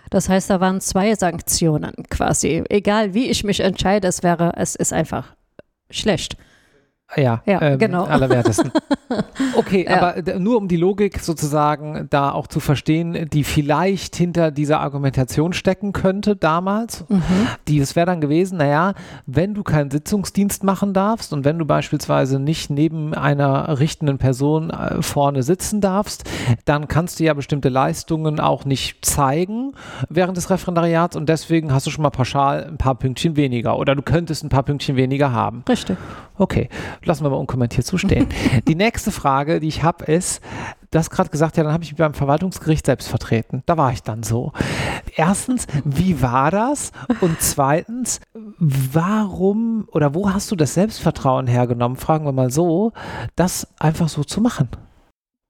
Das 0.08 0.30
heißt, 0.30 0.48
da 0.48 0.60
waren 0.60 0.80
zwei 0.80 1.14
Sanktionen 1.14 1.92
quasi. 2.08 2.64
Egal 2.70 3.12
wie 3.12 3.28
ich 3.28 3.44
mich 3.44 3.60
entscheide, 3.60 4.08
es 4.08 4.22
wäre, 4.22 4.54
es 4.56 4.74
ist 4.74 4.94
einfach 4.94 5.34
schlecht. 5.90 6.38
Ja, 7.16 7.42
Ja, 7.46 7.60
ähm, 7.62 7.78
genau. 7.78 8.04
allerwertesten. 8.06 8.70
Okay, 9.56 9.84
Ja. 9.88 9.96
aber 10.00 10.22
d- 10.22 10.38
nur 10.38 10.56
um 10.56 10.68
die 10.68 10.76
Logik 10.76 11.18
sozusagen 11.20 12.06
da 12.10 12.30
auch 12.32 12.46
zu 12.46 12.60
verstehen, 12.60 13.28
die 13.32 13.42
vielleicht 13.44 14.14
hinter 14.16 14.50
dieser 14.50 14.80
Argumentation 14.80 15.52
stecken 15.52 15.92
könnte 15.92 16.36
damals, 16.36 17.04
Mhm. 17.08 17.20
die 17.66 17.78
es 17.80 17.96
wäre 17.96 18.06
dann 18.06 18.20
gewesen, 18.20 18.58
naja, 18.58 18.94
wenn 19.26 19.54
du 19.54 19.62
keinen 19.64 19.90
Sitzungsdienst 19.90 20.62
machen 20.62 20.92
darfst 20.94 21.32
und 21.32 21.44
wenn 21.44 21.58
du 21.58 21.64
beispielsweise 21.64 22.38
nicht 22.38 22.70
neben 22.70 23.14
einer 23.14 23.78
richtenden 23.80 24.18
Person 24.18 24.70
äh, 24.70 25.02
vorne 25.02 25.42
sitzen 25.42 25.80
darfst, 25.80 26.24
dann 26.64 26.86
kannst 26.88 27.18
du 27.18 27.24
ja 27.24 27.34
bestimmte 27.34 27.68
Leistungen 27.68 28.38
auch 28.38 28.64
nicht 28.64 29.04
zeigen 29.04 29.72
während 30.08 30.36
des 30.36 30.50
Referendariats 30.50 31.16
und 31.16 31.28
deswegen 31.28 31.72
hast 31.72 31.86
du 31.86 31.90
schon 31.90 32.02
mal 32.02 32.10
pauschal 32.10 32.64
ein 32.64 32.78
paar 32.78 32.94
Pünktchen 32.94 33.36
weniger 33.36 33.76
oder 33.78 33.94
du 33.96 34.02
könntest 34.02 34.44
ein 34.44 34.48
paar 34.48 34.62
Pünktchen 34.62 34.94
weniger 34.96 35.32
haben. 35.32 35.64
Richtig. 35.68 35.96
Okay, 36.40 36.70
lassen 37.04 37.22
wir 37.22 37.28
mal 37.28 37.36
unkommentiert 37.36 37.86
so 37.86 37.98
stehen. 37.98 38.26
die 38.66 38.74
nächste 38.74 39.10
Frage, 39.10 39.60
die 39.60 39.68
ich 39.68 39.82
habe, 39.82 40.06
ist, 40.06 40.42
du 40.90 40.98
hast 40.98 41.10
gerade 41.10 41.28
gesagt, 41.28 41.58
ja, 41.58 41.64
dann 41.64 41.72
habe 41.74 41.84
ich 41.84 41.90
mich 41.90 41.98
beim 41.98 42.14
Verwaltungsgericht 42.14 42.86
selbst 42.86 43.08
vertreten. 43.08 43.62
Da 43.66 43.76
war 43.76 43.92
ich 43.92 44.02
dann 44.02 44.22
so. 44.22 44.52
Erstens, 45.16 45.66
wie 45.84 46.22
war 46.22 46.50
das? 46.50 46.92
Und 47.20 47.42
zweitens, 47.42 48.22
warum 48.58 49.86
oder 49.92 50.14
wo 50.14 50.32
hast 50.32 50.50
du 50.50 50.56
das 50.56 50.72
Selbstvertrauen 50.72 51.46
hergenommen, 51.46 51.98
fragen 51.98 52.24
wir 52.24 52.32
mal 52.32 52.50
so, 52.50 52.94
das 53.36 53.68
einfach 53.78 54.08
so 54.08 54.24
zu 54.24 54.40
machen? 54.40 54.70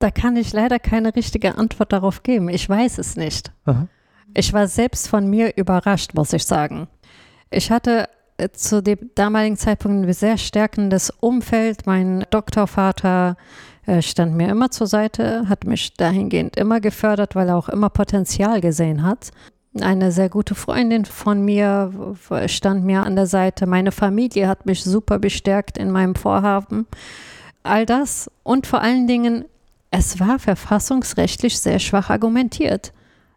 Da 0.00 0.10
kann 0.10 0.34
ich 0.34 0.52
leider 0.52 0.80
keine 0.80 1.14
richtige 1.14 1.56
Antwort 1.56 1.92
darauf 1.92 2.24
geben. 2.24 2.48
Ich 2.48 2.68
weiß 2.68 2.98
es 2.98 3.14
nicht. 3.14 3.52
Aha. 3.64 3.86
Ich 4.34 4.52
war 4.52 4.66
selbst 4.66 5.06
von 5.06 5.30
mir 5.30 5.56
überrascht, 5.56 6.14
muss 6.14 6.32
ich 6.32 6.44
sagen. 6.44 6.88
Ich 7.48 7.70
hatte 7.70 8.08
zu 8.52 8.82
dem 8.82 9.10
damaligen 9.14 9.56
Zeitpunkt 9.56 10.06
ein 10.06 10.12
sehr 10.12 10.38
stärkendes 10.38 11.10
Umfeld. 11.10 11.86
Mein 11.86 12.24
Doktorvater 12.30 13.36
äh, 13.86 14.02
stand 14.02 14.34
mir 14.34 14.48
immer 14.48 14.70
zur 14.70 14.86
Seite, 14.86 15.48
hat 15.48 15.64
mich 15.64 15.94
dahingehend 15.94 16.56
immer 16.56 16.80
gefördert, 16.80 17.34
weil 17.34 17.48
er 17.48 17.56
auch 17.56 17.68
immer 17.68 17.90
Potenzial 17.90 18.60
gesehen 18.60 19.02
hat. 19.02 19.30
Eine 19.80 20.10
sehr 20.10 20.28
gute 20.28 20.56
Freundin 20.56 21.04
von 21.04 21.44
mir 21.44 22.16
stand 22.46 22.84
mir 22.84 23.04
an 23.04 23.14
der 23.14 23.26
Seite. 23.26 23.66
Meine 23.66 23.92
Familie 23.92 24.48
hat 24.48 24.66
mich 24.66 24.82
super 24.82 25.20
bestärkt 25.20 25.78
in 25.78 25.92
meinem 25.92 26.16
Vorhaben. 26.16 26.86
All 27.62 27.86
das 27.86 28.30
und 28.42 28.66
vor 28.66 28.80
allen 28.80 29.06
Dingen, 29.06 29.44
es 29.92 30.18
war 30.18 30.40
verfassungsrechtlich 30.40 31.58
sehr 31.60 31.78
schwach 31.78 32.10
argumentiert. 32.10 32.92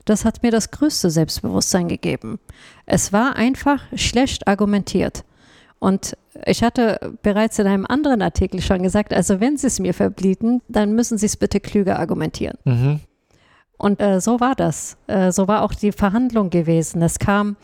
Das 0.05 0.25
hat 0.25 0.43
mir 0.43 0.51
das 0.51 0.71
größte 0.71 1.09
Selbstbewusstsein 1.09 1.87
gegeben. 1.87 2.39
Es 2.85 3.13
war 3.13 3.35
einfach 3.35 3.81
schlecht 3.95 4.47
argumentiert. 4.47 5.23
Und 5.79 6.17
ich 6.45 6.63
hatte 6.63 7.17
bereits 7.23 7.59
in 7.59 7.67
einem 7.67 7.85
anderen 7.85 8.21
Artikel 8.21 8.61
schon 8.61 8.83
gesagt, 8.83 9.13
also 9.13 9.39
wenn 9.39 9.57
Sie 9.57 9.67
es 9.67 9.79
mir 9.79 9.93
verbieten, 9.93 10.61
dann 10.67 10.93
müssen 10.93 11.17
Sie 11.17 11.25
es 11.25 11.37
bitte 11.37 11.59
klüger 11.59 11.99
argumentieren. 11.99 12.57
Mhm. 12.63 12.99
Und 13.77 14.01
äh, 14.01 14.21
so 14.21 14.39
war 14.39 14.55
das. 14.55 14.97
Äh, 15.07 15.31
so 15.31 15.47
war 15.47 15.61
auch 15.61 15.73
die 15.73 15.91
Verhandlung 15.91 16.49
gewesen. 16.49 17.01
Es 17.01 17.19
kam, 17.19 17.57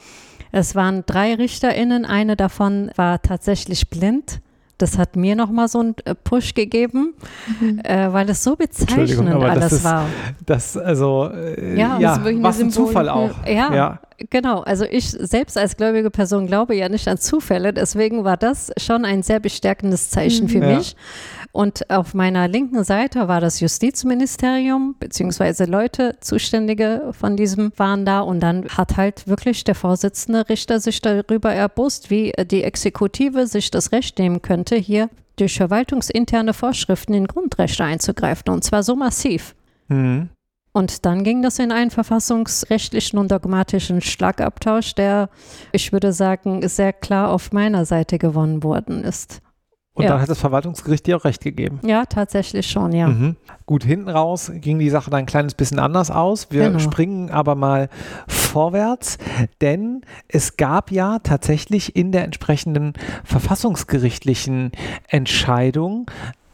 es 0.51 0.75
waren 0.75 1.05
drei 1.05 1.35
RichterInnen, 1.35 2.05
eine 2.05 2.35
davon 2.35 2.91
war 2.95 3.21
tatsächlich 3.21 3.89
blind. 3.89 4.41
Das 4.79 4.97
hat 4.97 5.15
mir 5.15 5.35
nochmal 5.35 5.67
so 5.67 5.79
einen 5.81 5.95
äh, 6.05 6.15
Push 6.15 6.53
gegeben, 6.55 7.13
äh, 7.83 8.11
weil 8.11 8.27
es 8.29 8.43
so 8.43 8.55
bezeichnend 8.55 9.29
aber 9.29 9.47
das 9.49 9.57
alles 9.57 9.73
ist- 9.73 9.83
war. 9.83 10.05
Das, 10.45 10.77
also, 10.77 11.29
äh, 11.31 11.77
Ja, 11.77 11.99
ja, 11.99 12.09
das 12.09 12.17
ist 12.17 12.23
wirklich 12.23 12.35
eine 12.39 12.43
was 12.47 12.59
ein 12.61 12.71
Symbol- 12.71 12.87
Zufall 12.87 13.09
auch. 13.09 13.31
Ja, 13.45 13.73
Ja. 13.75 13.99
Genau. 14.29 14.61
Also 14.61 14.85
ich 14.85 15.09
selbst 15.09 15.57
als 15.57 15.77
gläubige 15.77 16.09
Person 16.11 16.47
glaube 16.47 16.75
ja 16.75 16.89
nicht 16.89 17.07
an 17.07 17.17
Zufälle. 17.17 17.73
Deswegen 17.73 18.23
war 18.23 18.37
das 18.37 18.71
schon 18.77 19.05
ein 19.05 19.23
sehr 19.23 19.39
bestärkendes 19.39 20.09
Zeichen 20.09 20.49
für 20.49 20.59
Ja. 20.59 20.77
mich. 20.77 20.95
Und 21.51 21.89
auf 21.89 22.13
meiner 22.13 22.47
linken 22.47 22.83
Seite 22.83 23.27
war 23.27 23.41
das 23.41 23.59
Justizministerium, 23.59 24.95
beziehungsweise 24.99 25.65
Leute, 25.65 26.15
Zuständige 26.21 27.11
von 27.11 27.37
diesem 27.37 27.71
waren 27.77 28.05
da. 28.05 28.19
Und 28.21 28.39
dann 28.41 28.67
hat 28.69 28.97
halt 28.97 29.27
wirklich 29.27 29.63
der 29.63 29.75
Vorsitzende 29.75 30.47
Richter 30.49 30.79
sich 30.79 31.01
darüber 31.01 31.53
erbost, 31.53 32.09
wie 32.09 32.33
die 32.51 32.63
Exekutive 32.63 33.47
sich 33.47 33.71
das 33.71 33.91
Recht 33.91 34.19
nehmen 34.19 34.41
könnte, 34.41 34.75
hier 34.75 35.09
durch 35.37 35.55
verwaltungsinterne 35.57 36.53
Vorschriften 36.53 37.13
in 37.13 37.25
Grundrechte 37.27 37.83
einzugreifen. 37.83 38.51
Und 38.53 38.63
zwar 38.63 38.83
so 38.83 38.95
massiv. 38.95 39.55
Mhm. 39.87 40.29
Und 40.71 41.05
dann 41.05 41.23
ging 41.23 41.41
das 41.41 41.57
in 41.59 41.71
einen 41.71 41.89
verfassungsrechtlichen 41.91 43.17
und 43.17 43.31
dogmatischen 43.31 44.01
Schlagabtausch, 44.01 44.93
der, 44.95 45.29
ich 45.71 45.91
würde 45.91 46.13
sagen, 46.13 46.67
sehr 46.67 46.93
klar 46.93 47.31
auf 47.31 47.51
meiner 47.51 47.85
Seite 47.85 48.17
gewonnen 48.19 48.63
worden 48.63 49.03
ist. 49.03 49.41
Und 49.95 50.03
Ja. 50.03 50.11
dann 50.11 50.21
hat 50.21 50.29
das 50.29 50.39
Verwaltungsgericht 50.39 51.07
dir 51.07 51.17
auch 51.17 51.25
recht 51.25 51.41
gegeben. 51.43 51.79
Ja, 51.83 52.05
tatsächlich 52.05 52.69
schon, 52.69 52.93
ja. 52.93 53.07
Mhm. 53.07 53.35
Gut, 53.65 53.83
hinten 53.83 54.07
raus 54.07 54.49
ging 54.53 54.79
die 54.79 54.89
Sache 54.91 55.09
dann 55.09 55.21
ein 55.21 55.25
kleines 55.25 55.55
bisschen 55.55 55.79
anders 55.79 56.09
aus. 56.11 56.51
Wir 56.51 56.67
Genau. 56.67 56.79
springen 56.79 57.31
aber 57.31 57.55
mal 57.55 57.89
vorwärts, 58.27 59.17
denn 59.61 60.01
es 60.29 60.55
gab 60.55 60.91
ja 60.91 61.19
tatsächlich 61.19 61.95
in 61.97 62.11
der 62.13 62.23
entsprechenden 62.23 62.93
verfassungsgerichtlichen 63.25 64.71
Entscheidung 65.07 66.09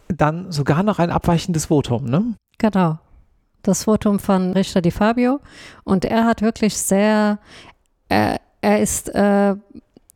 dann 0.08 0.52
sogar 0.52 0.82
noch 0.84 0.98
ein 1.00 1.12
abweichendes 1.12 1.66
Votum, 1.66 2.06
ne? 2.06 2.24
Genau. 2.58 2.98
Das 3.66 3.86
Votum 3.86 4.20
von 4.20 4.54
Richter 4.54 4.80
Di 4.80 4.92
Fabio. 4.92 5.40
Und 5.84 6.06
er 6.06 6.26
hat 6.26 6.44
wirklich 6.44 6.78
sehr, 6.78 7.40
er, 8.10 8.40
er 8.62 8.80
ist, 8.80 9.10
äh, 9.10 9.56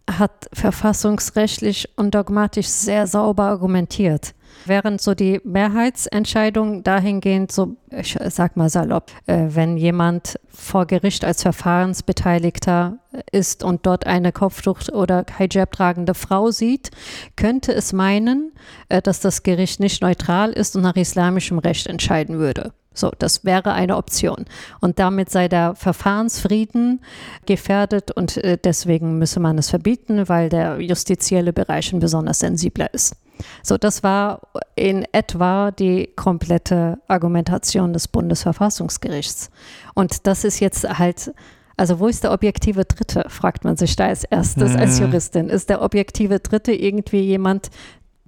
hat 0.07 0.49
verfassungsrechtlich 0.53 1.89
und 1.95 2.13
dogmatisch 2.13 2.67
sehr 2.67 3.07
sauber 3.07 3.45
argumentiert. 3.45 4.35
Während 4.69 5.01
so 5.01 5.15
die 5.15 5.41
Mehrheitsentscheidung 5.43 6.83
dahingehend 6.83 7.51
so, 7.51 7.75
ich 7.89 8.15
sag 8.27 8.55
mal 8.55 8.69
salopp, 8.69 9.11
äh, 9.25 9.47
wenn 9.49 9.77
jemand 9.77 10.39
vor 10.47 10.85
Gericht 10.85 11.25
als 11.25 11.41
Verfahrensbeteiligter 11.41 12.99
ist 13.31 13.63
und 13.63 13.87
dort 13.87 14.05
eine 14.05 14.31
Kopftuch- 14.31 14.89
oder 14.89 15.25
Hijab 15.35 15.71
tragende 15.71 16.13
Frau 16.13 16.51
sieht, 16.51 16.91
könnte 17.35 17.73
es 17.73 17.93
meinen, 17.93 18.51
äh, 18.89 19.01
dass 19.01 19.21
das 19.21 19.41
Gericht 19.41 19.79
nicht 19.79 20.03
neutral 20.03 20.51
ist 20.51 20.75
und 20.75 20.83
nach 20.83 20.95
islamischem 20.95 21.57
Recht 21.57 21.87
entscheiden 21.87 22.37
würde. 22.37 22.71
So, 22.93 23.11
das 23.17 23.43
wäre 23.43 23.73
eine 23.73 23.97
Option. 23.97 24.45
Und 24.81 24.99
damit 24.99 25.31
sei 25.31 25.47
der 25.47 25.73
Verfahrensfrieden 25.73 27.01
gefährdet 27.47 28.11
und 28.11 28.37
äh, 28.37 28.59
deswegen 28.63 29.17
müsse 29.17 29.39
man 29.39 29.57
es 29.57 29.71
verbieten, 29.71 30.29
weil 30.29 30.49
der 30.49 30.79
justizielle 30.79 31.53
Bereich 31.53 31.91
ein 31.91 31.99
besonders 31.99 32.37
sensibler 32.37 32.93
ist. 32.93 33.15
So, 33.63 33.77
das 33.77 34.03
war 34.03 34.41
in 34.75 35.05
etwa 35.11 35.71
die 35.71 36.09
komplette 36.15 36.99
Argumentation 37.07 37.93
des 37.93 38.07
Bundesverfassungsgerichts. 38.07 39.49
Und 39.93 40.27
das 40.27 40.43
ist 40.43 40.59
jetzt 40.59 40.87
halt, 40.97 41.33
also 41.77 41.99
wo 41.99 42.07
ist 42.07 42.23
der 42.23 42.33
objektive 42.33 42.85
Dritte, 42.85 43.25
fragt 43.29 43.63
man 43.63 43.77
sich 43.77 43.95
da 43.95 44.07
als 44.07 44.23
erstes 44.23 44.75
als 44.75 44.99
Mhm. 44.99 45.07
Juristin. 45.07 45.49
Ist 45.49 45.69
der 45.69 45.81
objektive 45.81 46.39
Dritte 46.39 46.73
irgendwie 46.73 47.21
jemand, 47.21 47.69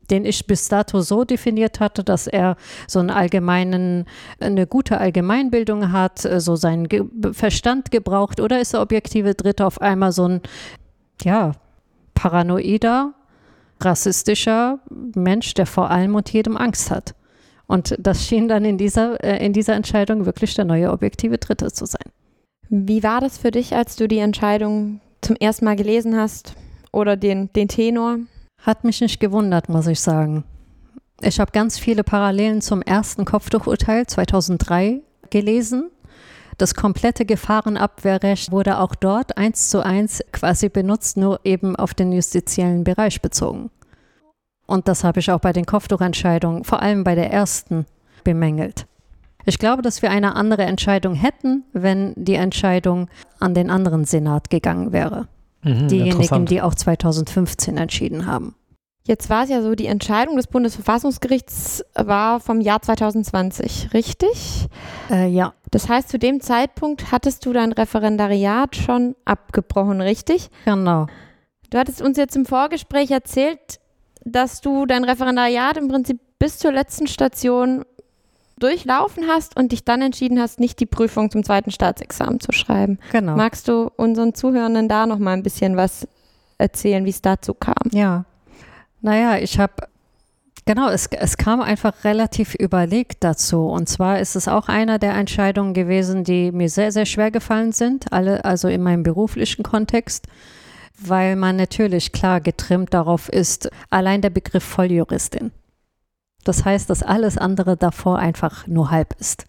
den 0.10 0.26
ich 0.26 0.46
bis 0.46 0.68
dato 0.68 1.02
so 1.02 1.24
definiert 1.24 1.80
hatte, 1.80 2.04
dass 2.04 2.28
er 2.28 2.58
so 2.86 3.00
einen 3.00 3.10
allgemeinen, 3.10 4.06
eine 4.42 4.68
gute 4.68 4.98
Allgemeinbildung 4.98 5.94
hat, 5.94 6.20
so 6.20 6.58
seinen 6.58 6.90
Ge 6.90 7.06
Verstand 7.32 7.92
gebraucht, 7.92 8.42
oder 8.42 8.60
ist 8.60 8.74
der 8.74 8.82
objektive 8.82 9.36
Dritte 9.36 9.66
auf 9.66 9.80
einmal 9.80 10.12
so 10.12 10.28
ein, 10.28 10.42
ja, 11.24 11.54
paranoider, 12.14 13.14
rassistischer 13.84 14.80
Mensch, 15.16 15.54
der 15.54 15.66
vor 15.66 15.90
allem 15.92 16.16
und 16.16 16.32
jedem 16.32 16.58
Angst 16.58 16.92
hat? 16.92 17.16
Und 17.68 17.96
das 18.00 18.28
schien 18.28 18.48
dann 18.48 18.66
in 18.66 18.78
dieser, 18.78 19.24
äh, 19.24 19.46
in 19.46 19.54
dieser 19.54 19.76
Entscheidung 19.76 20.26
wirklich 20.26 20.54
der 20.56 20.66
neue 20.66 20.92
objektive 20.92 21.38
Dritte 21.38 21.72
zu 21.72 21.86
sein. 21.86 22.12
Wie 22.70 23.04
war 23.04 23.22
das 23.22 23.38
für 23.38 23.52
dich, 23.52 23.76
als 23.76 23.96
du 23.96 24.08
die 24.08 24.20
Entscheidung 24.20 25.02
zum 25.22 25.36
ersten 25.36 25.66
Mal 25.66 25.76
gelesen 25.76 26.18
hast 26.18 26.54
oder 26.92 27.16
den, 27.16 27.52
den 27.54 27.68
Tenor? 27.68 28.20
Hat 28.58 28.84
mich 28.84 29.02
nicht 29.02 29.20
gewundert, 29.20 29.70
muss 29.70 29.88
ich 29.88 30.00
sagen. 30.00 30.44
Ich 31.22 31.40
habe 31.40 31.52
ganz 31.52 31.78
viele 31.78 32.04
Parallelen 32.04 32.62
zum 32.62 32.82
ersten 32.82 33.26
Kopftuchurteil 33.26 34.08
2003 34.08 35.02
gelesen. 35.30 35.90
Das 36.62 36.76
komplette 36.76 37.26
Gefahrenabwehrrecht 37.26 38.52
wurde 38.52 38.78
auch 38.78 38.94
dort 38.94 39.36
eins 39.36 39.70
zu 39.70 39.84
eins 39.84 40.24
quasi 40.32 40.70
benutzt, 40.70 41.18
nur 41.18 41.40
eben 41.44 41.76
auf 41.76 41.96
den 41.96 42.12
justiziellen 42.12 42.84
Bereich 42.84 43.20
bezogen. 43.20 43.72
Und 44.68 44.88
das 44.88 45.04
habe 45.04 45.22
ich 45.22 45.32
auch 45.32 45.40
bei 45.40 45.54
den 45.54 45.66
Kopftuchentscheidungen, 45.66 46.64
vor 46.64 46.84
allem 46.84 47.04
bei 47.04 47.16
der 47.16 47.32
ersten, 47.34 47.88
bemängelt. 48.24 48.86
Ich 49.48 49.58
glaube, 49.58 49.82
dass 49.82 50.04
wir 50.04 50.12
eine 50.12 50.36
andere 50.36 50.62
Entscheidung 50.62 51.16
hätten, 51.16 51.64
wenn 51.74 52.14
die 52.16 52.36
Entscheidung 52.36 53.10
an 53.40 53.56
den 53.56 53.72
anderen 53.72 54.06
Senat 54.06 54.52
gegangen 54.52 54.92
wäre. 54.92 55.28
Mhm, 55.64 55.88
Diejenigen, 55.88 56.46
die 56.46 56.62
auch 56.62 56.76
2015 56.76 57.78
entschieden 57.78 58.28
haben. 58.28 58.54
Jetzt 59.04 59.30
war 59.32 59.44
es 59.44 59.50
ja 59.50 59.62
so, 59.64 59.74
die 59.74 59.88
Entscheidung 59.88 60.36
des 60.38 60.46
Bundesverfassungsgerichts 60.48 61.84
war 61.96 62.40
vom 62.40 62.62
Jahr 62.62 62.82
2020, 62.82 63.94
richtig? 63.94 64.68
Äh, 65.10 65.28
ja, 65.28 65.54
Das 65.72 65.90
heißt, 65.90 66.10
zu 66.10 66.20
dem 66.20 66.40
Zeitpunkt 66.40 67.12
hattest 67.12 67.46
du 67.46 67.54
dein 67.54 67.72
Referendariat 67.72 68.76
schon 68.76 69.16
abgebrochen, 69.26 70.02
richtig? 70.02 70.50
genau. 70.66 71.08
Du 71.72 71.78
hattest 71.80 72.02
uns 72.02 72.18
jetzt 72.18 72.36
im 72.36 72.46
Vorgespräch 72.46 73.12
erzählt, 73.12 73.80
dass 74.26 74.60
du 74.60 74.86
dein 74.86 75.06
Referendariat 75.06 75.78
im 75.78 75.88
Prinzip 75.88 76.20
bis 76.38 76.60
zur 76.60 76.74
letzten 76.74 77.08
Station 77.08 77.86
durchlaufen 78.60 79.24
hast 79.28 79.58
und 79.58 79.72
dich 79.72 79.86
dann 79.86 80.02
entschieden 80.02 80.40
hast, 80.40 80.60
nicht 80.60 80.80
die 80.80 80.86
Prüfung 80.86 81.32
zum 81.32 81.44
zweiten 81.44 81.72
Staatsexamen 81.72 82.40
zu 82.42 82.52
schreiben. 82.52 83.00
Genau. 83.12 83.36
Magst 83.36 83.68
du 83.68 83.90
unseren 83.96 84.34
Zuhörenden 84.36 84.88
da 84.90 85.08
noch 85.08 85.18
mal 85.18 85.32
ein 85.32 85.44
bisschen 85.44 85.78
was 85.78 86.08
erzählen, 86.58 87.06
wie 87.06 87.10
es 87.10 87.22
dazu 87.22 87.54
kam? 87.54 87.74
Ja. 87.92 88.26
Naja, 89.02 89.38
ich 89.38 89.60
habe 89.60 89.74
Genau, 90.66 90.90
es, 90.90 91.08
es 91.08 91.38
kam 91.38 91.60
einfach 91.60 92.04
relativ 92.04 92.54
überlegt 92.54 93.24
dazu. 93.24 93.68
Und 93.68 93.90
zwar 93.90 94.20
ist 94.20 94.36
es 94.36 94.48
auch 94.48 94.68
einer 94.68 95.00
der 95.00 95.16
Entscheidungen 95.16 95.74
gewesen, 95.74 96.24
die 96.24 96.52
mir 96.52 96.70
sehr, 96.70 96.92
sehr 96.92 97.06
schwer 97.06 97.32
gefallen 97.32 97.72
sind, 97.72 98.14
alle, 98.14 98.46
also 98.46 98.68
in 98.68 98.84
meinem 98.84 99.02
beruflichen 99.02 99.64
Kontext, 99.64 100.28
weil 101.00 101.36
man 101.36 101.56
natürlich 101.56 102.12
klar 102.12 102.42
getrimmt 102.42 102.94
darauf 102.94 103.28
ist, 103.28 103.72
allein 103.90 104.22
der 104.22 104.30
Begriff 104.30 104.64
Volljuristin. 104.64 105.52
Das 106.44 106.64
heißt, 106.64 106.90
dass 106.90 107.04
alles 107.04 107.38
andere 107.38 107.76
davor 107.76 108.20
einfach 108.20 108.68
nur 108.68 108.92
halb 108.92 109.16
ist. 109.20 109.46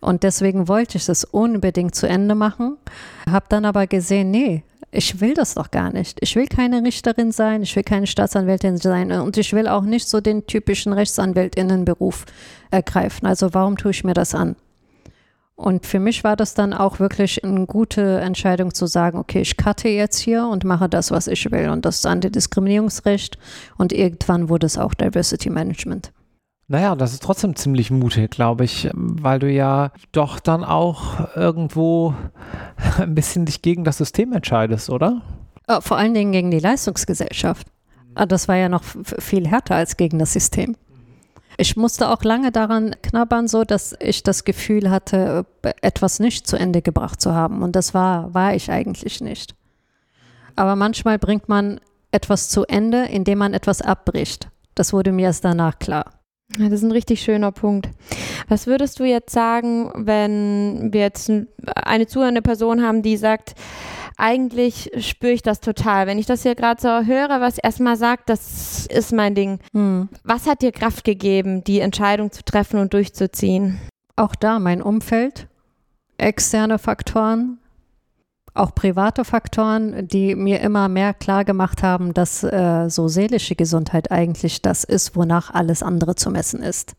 Und 0.00 0.22
deswegen 0.24 0.66
wollte 0.66 0.98
ich 0.98 1.08
es 1.08 1.24
unbedingt 1.24 1.94
zu 1.94 2.08
Ende 2.08 2.34
machen, 2.34 2.76
habe 3.30 3.46
dann 3.48 3.64
aber 3.64 3.86
gesehen, 3.86 4.30
nee, 4.30 4.64
ich 4.92 5.20
will 5.20 5.34
das 5.34 5.54
doch 5.54 5.70
gar 5.70 5.92
nicht. 5.92 6.18
Ich 6.20 6.34
will 6.34 6.46
keine 6.46 6.82
Richterin 6.82 7.32
sein, 7.32 7.62
ich 7.62 7.74
will 7.76 7.84
keine 7.84 8.06
Staatsanwältin 8.06 8.76
sein 8.76 9.12
und 9.12 9.36
ich 9.36 9.52
will 9.52 9.68
auch 9.68 9.82
nicht 9.82 10.08
so 10.08 10.20
den 10.20 10.46
typischen 10.46 10.92
Rechtsanwältinnenberuf 10.92 12.26
ergreifen. 12.70 13.26
Also 13.26 13.54
warum 13.54 13.76
tue 13.76 13.92
ich 13.92 14.04
mir 14.04 14.14
das 14.14 14.34
an? 14.34 14.56
Und 15.54 15.84
für 15.84 16.00
mich 16.00 16.24
war 16.24 16.36
das 16.36 16.54
dann 16.54 16.72
auch 16.72 17.00
wirklich 17.00 17.44
eine 17.44 17.66
gute 17.66 18.20
Entscheidung 18.20 18.72
zu 18.72 18.86
sagen, 18.86 19.18
okay, 19.18 19.42
ich 19.42 19.58
cutte 19.58 19.90
jetzt 19.90 20.18
hier 20.18 20.46
und 20.46 20.64
mache 20.64 20.88
das, 20.88 21.10
was 21.10 21.26
ich 21.26 21.50
will. 21.50 21.68
Und 21.68 21.84
das 21.84 22.06
Antidiskriminierungsrecht 22.06 23.36
und 23.76 23.92
irgendwann 23.92 24.48
wurde 24.48 24.66
es 24.66 24.78
auch 24.78 24.94
Diversity 24.94 25.50
Management. 25.50 26.12
Naja, 26.70 26.94
das 26.94 27.12
ist 27.12 27.24
trotzdem 27.24 27.56
ziemlich 27.56 27.90
mutig, 27.90 28.30
glaube 28.30 28.62
ich, 28.62 28.88
weil 28.94 29.40
du 29.40 29.50
ja 29.50 29.90
doch 30.12 30.38
dann 30.38 30.62
auch 30.62 31.34
irgendwo 31.34 32.14
ein 33.00 33.12
bisschen 33.12 33.44
dich 33.44 33.60
gegen 33.60 33.82
das 33.82 33.98
System 33.98 34.32
entscheidest, 34.32 34.88
oder? 34.88 35.20
Äh, 35.66 35.80
vor 35.80 35.96
allen 35.96 36.14
Dingen 36.14 36.30
gegen 36.30 36.52
die 36.52 36.60
Leistungsgesellschaft. 36.60 37.66
Ah, 38.14 38.24
das 38.24 38.46
war 38.46 38.54
ja 38.54 38.68
noch 38.68 38.84
viel 38.84 39.48
härter 39.48 39.74
als 39.74 39.96
gegen 39.96 40.20
das 40.20 40.32
System. 40.32 40.76
Ich 41.56 41.76
musste 41.76 42.08
auch 42.08 42.22
lange 42.22 42.52
daran 42.52 42.94
knabbern, 43.02 43.48
so 43.48 43.64
dass 43.64 43.96
ich 43.98 44.22
das 44.22 44.44
Gefühl 44.44 44.92
hatte, 44.92 45.46
etwas 45.82 46.20
nicht 46.20 46.46
zu 46.46 46.56
Ende 46.56 46.82
gebracht 46.82 47.20
zu 47.20 47.34
haben. 47.34 47.62
Und 47.62 47.74
das 47.74 47.94
war, 47.94 48.32
war 48.32 48.54
ich 48.54 48.70
eigentlich 48.70 49.20
nicht. 49.20 49.56
Aber 50.54 50.76
manchmal 50.76 51.18
bringt 51.18 51.48
man 51.48 51.80
etwas 52.12 52.48
zu 52.48 52.64
Ende, 52.64 53.06
indem 53.06 53.38
man 53.38 53.54
etwas 53.54 53.82
abbricht. 53.82 54.50
Das 54.76 54.92
wurde 54.92 55.10
mir 55.10 55.26
erst 55.26 55.44
danach 55.44 55.80
klar. 55.80 56.19
Ja, 56.58 56.68
das 56.68 56.80
ist 56.80 56.82
ein 56.82 56.92
richtig 56.92 57.22
schöner 57.22 57.52
Punkt. 57.52 57.88
Was 58.48 58.66
würdest 58.66 58.98
du 58.98 59.04
jetzt 59.04 59.32
sagen, 59.32 59.92
wenn 59.94 60.92
wir 60.92 61.02
jetzt 61.02 61.30
eine 61.74 62.06
zuhörende 62.06 62.42
Person 62.42 62.82
haben, 62.82 63.02
die 63.02 63.16
sagt, 63.16 63.54
eigentlich 64.16 64.90
spüre 64.98 65.32
ich 65.32 65.42
das 65.42 65.60
total. 65.60 66.06
Wenn 66.06 66.18
ich 66.18 66.26
das 66.26 66.42
hier 66.42 66.54
gerade 66.54 66.80
so 66.80 66.88
höre, 66.88 67.40
was 67.40 67.56
erstmal 67.56 67.96
sagt, 67.96 68.28
das 68.28 68.86
ist 68.86 69.12
mein 69.12 69.34
Ding. 69.34 69.60
Hm. 69.72 70.08
Was 70.24 70.46
hat 70.46 70.60
dir 70.60 70.72
Kraft 70.72 71.04
gegeben, 71.04 71.64
die 71.64 71.80
Entscheidung 71.80 72.30
zu 72.30 72.44
treffen 72.44 72.80
und 72.80 72.92
durchzuziehen? 72.92 73.80
Auch 74.16 74.34
da 74.34 74.58
mein 74.58 74.82
Umfeld, 74.82 75.48
externe 76.18 76.78
Faktoren, 76.78 77.59
auch 78.54 78.74
private 78.74 79.24
Faktoren, 79.24 80.08
die 80.08 80.34
mir 80.34 80.60
immer 80.60 80.88
mehr 80.88 81.14
klar 81.14 81.44
gemacht 81.44 81.82
haben, 81.82 82.14
dass 82.14 82.42
äh, 82.42 82.88
so 82.88 83.08
seelische 83.08 83.54
Gesundheit 83.54 84.10
eigentlich 84.10 84.62
das 84.62 84.84
ist, 84.84 85.16
wonach 85.16 85.52
alles 85.52 85.82
andere 85.82 86.16
zu 86.16 86.30
messen 86.30 86.62
ist. 86.62 86.94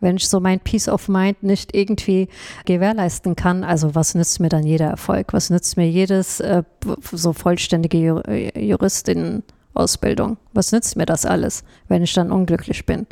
Wenn 0.00 0.16
ich 0.16 0.28
so 0.28 0.40
mein 0.40 0.58
Peace 0.58 0.88
of 0.88 1.08
Mind 1.08 1.44
nicht 1.44 1.76
irgendwie 1.76 2.28
gewährleisten 2.64 3.36
kann, 3.36 3.62
also 3.62 3.94
was 3.94 4.16
nützt 4.16 4.40
mir 4.40 4.48
dann 4.48 4.64
jeder 4.64 4.86
Erfolg? 4.86 5.32
Was 5.32 5.48
nützt 5.48 5.76
mir 5.76 5.88
jedes 5.88 6.40
äh, 6.40 6.64
so 7.12 7.32
vollständige 7.32 7.98
Jur 7.98 8.28
Juristin-Ausbildung? 8.28 10.38
Was 10.52 10.72
nützt 10.72 10.96
mir 10.96 11.06
das 11.06 11.24
alles, 11.24 11.62
wenn 11.86 12.02
ich 12.02 12.12
dann 12.12 12.32
unglücklich 12.32 12.84
bin? 12.84 13.06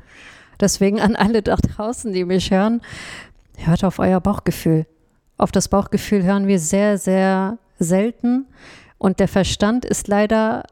Deswegen 0.61 1.01
an 1.01 1.17
alle 1.17 1.43
da 1.43 1.57
draußen, 1.57 2.13
die 2.13 2.25
mich 2.25 2.51
hören, 2.51 2.83
hört 3.57 3.85
auf 3.85 4.01
euer 4.01 4.21
Bauchgefühl. 4.21 4.87
Auf 5.39 5.53
das 5.53 5.69
Bauchgefühl 5.69 6.25
hören 6.25 6.49
wir 6.49 6.59
sehr, 6.59 6.99
sehr 6.99 7.59
selten. 7.81 8.47
Und 8.99 9.19
der 9.19 9.29
Verstand 9.29 9.85
ist 9.85 10.07
leider 10.07 10.65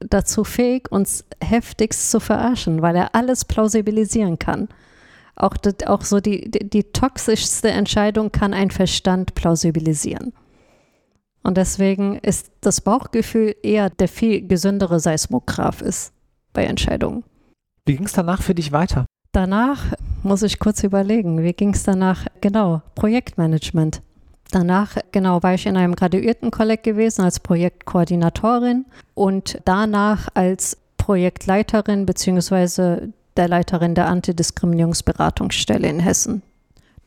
dazu 0.00 0.44
fähig, 0.44 0.90
uns 0.90 1.24
heftigst 1.42 2.10
zu 2.10 2.20
verarschen, 2.20 2.82
weil 2.82 2.96
er 2.96 3.14
alles 3.14 3.44
plausibilisieren 3.44 4.38
kann. 4.38 4.68
Auch, 5.36 5.56
das, 5.56 5.86
auch 5.86 6.02
so 6.02 6.20
die, 6.20 6.50
die, 6.50 6.70
die 6.70 6.84
toxischste 6.84 7.70
Entscheidung 7.70 8.32
kann 8.32 8.54
ein 8.54 8.70
Verstand 8.70 9.34
plausibilisieren. 9.34 10.32
Und 11.42 11.58
deswegen 11.58 12.18
ist 12.20 12.50
das 12.60 12.80
Bauchgefühl 12.80 13.54
eher 13.62 13.90
der 13.90 14.08
viel 14.08 14.46
gesündere 14.46 15.00
Seismograph 15.00 15.82
ist 15.82 16.12
bei 16.52 16.64
Entscheidungen. 16.64 17.24
Wie 17.84 17.96
ging 17.96 18.06
es 18.06 18.12
danach 18.12 18.40
für 18.40 18.54
dich 18.54 18.72
weiter? 18.72 19.04
Danach 19.32 19.92
muss 20.22 20.42
ich 20.42 20.58
kurz 20.58 20.84
überlegen, 20.84 21.42
wie 21.42 21.52
ging 21.52 21.74
es 21.74 21.82
danach? 21.82 22.26
Genau, 22.40 22.80
Projektmanagement. 22.94 24.00
Danach, 24.54 24.96
genau, 25.10 25.42
war 25.42 25.54
ich 25.54 25.66
in 25.66 25.76
einem 25.76 25.96
Graduiertenkolleg 25.96 26.84
gewesen 26.84 27.22
als 27.22 27.40
Projektkoordinatorin 27.40 28.84
und 29.14 29.58
danach 29.64 30.28
als 30.34 30.76
Projektleiterin 30.96 32.06
bzw. 32.06 33.08
der 33.36 33.48
Leiterin 33.48 33.96
der 33.96 34.06
Antidiskriminierungsberatungsstelle 34.06 35.88
in 35.88 35.98
Hessen. 35.98 36.42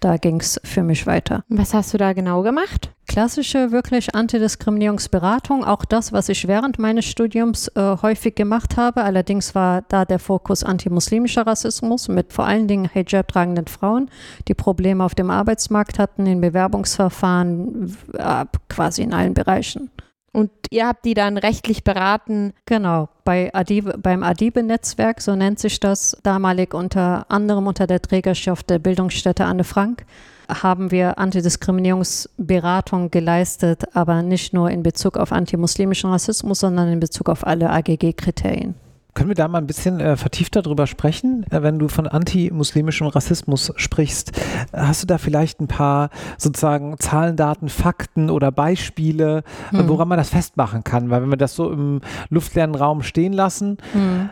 Da 0.01 0.17
ging 0.17 0.41
es 0.41 0.59
für 0.65 0.83
mich 0.83 1.07
weiter. 1.07 1.45
Was 1.47 1.73
hast 1.73 1.93
du 1.93 1.97
da 1.97 2.11
genau 2.11 2.41
gemacht? 2.41 2.91
Klassische, 3.17 3.71
wirklich 3.71 4.13
Antidiskriminierungsberatung, 4.13 5.63
auch 5.63 5.85
das, 5.85 6.13
was 6.13 6.29
ich 6.29 6.47
während 6.47 6.77
meines 6.77 7.05
Studiums 7.05 7.67
äh, 7.69 7.97
häufig 8.03 8.35
gemacht 8.35 8.77
habe. 8.77 9.03
Allerdings 9.03 9.55
war 9.55 9.81
da 9.89 10.05
der 10.05 10.19
Fokus 10.19 10.63
antimuslimischer 10.63 11.47
Rassismus 11.47 12.09
mit 12.09 12.31
vor 12.31 12.45
allen 12.45 12.67
Dingen 12.67 12.87
Hijab 12.87 13.29
tragenden 13.29 13.65
Frauen, 13.65 14.11
die 14.47 14.53
Probleme 14.53 15.03
auf 15.03 15.15
dem 15.15 15.31
Arbeitsmarkt 15.31 15.97
hatten, 15.97 16.27
in 16.27 16.41
Bewerbungsverfahren, 16.41 17.97
äh, 18.13 18.45
quasi 18.69 19.01
in 19.01 19.15
allen 19.15 19.33
Bereichen. 19.33 19.89
Und 20.31 20.51
ihr 20.69 20.85
habt 20.85 21.03
die 21.03 21.15
dann 21.15 21.39
rechtlich 21.39 21.83
beraten? 21.83 22.53
Genau, 22.67 23.09
bei 23.23 23.51
Adibe, 23.51 23.97
beim 23.97 24.21
Adibe-Netzwerk, 24.21 25.21
so 25.21 25.35
nennt 25.35 25.57
sich 25.57 25.79
das, 25.79 26.15
damalig 26.21 26.75
unter 26.75 27.25
anderem 27.29 27.65
unter 27.65 27.87
der 27.87 27.99
Trägerschaft 27.99 28.69
der 28.69 28.77
Bildungsstätte 28.77 29.43
Anne 29.45 29.63
Frank, 29.63 30.05
haben 30.49 30.91
wir 30.91 31.17
Antidiskriminierungsberatung 31.19 33.11
geleistet, 33.11 33.95
aber 33.95 34.21
nicht 34.21 34.53
nur 34.53 34.69
in 34.71 34.83
Bezug 34.83 35.17
auf 35.17 35.31
antimuslimischen 35.31 36.09
Rassismus, 36.09 36.59
sondern 36.59 36.91
in 36.91 36.99
Bezug 36.99 37.29
auf 37.29 37.45
alle 37.45 37.69
AGG-Kriterien. 37.69 38.75
Können 39.17 39.29
wir 39.29 39.35
da 39.35 39.47
mal 39.47 39.57
ein 39.57 39.65
bisschen 39.65 39.99
äh, 39.99 40.15
vertiefter 40.15 40.61
drüber 40.61 40.85
sprechen? 40.85 41.43
Äh, 41.49 41.63
wenn 41.63 41.79
du 41.79 41.87
von 41.87 42.05
antimuslimischem 42.05 43.07
Rassismus 43.07 43.73
sprichst, 43.75 44.31
hast 44.71 45.01
du 45.01 45.07
da 45.07 45.17
vielleicht 45.17 45.59
ein 45.59 45.67
paar 45.67 46.11
sozusagen 46.37 46.99
Zahlen, 46.99 47.35
Daten, 47.35 47.67
Fakten 47.67 48.29
oder 48.29 48.51
Beispiele, 48.51 49.43
äh, 49.73 49.79
hm. 49.79 49.89
woran 49.89 50.07
man 50.07 50.19
das 50.19 50.29
festmachen 50.29 50.83
kann? 50.83 51.09
Weil 51.09 51.23
wenn 51.23 51.31
wir 51.31 51.37
das 51.37 51.55
so 51.55 51.71
im 51.71 52.01
luftleeren 52.29 52.75
Raum 52.75 53.01
stehen 53.01 53.33
lassen, 53.33 53.77
hm 53.93 54.29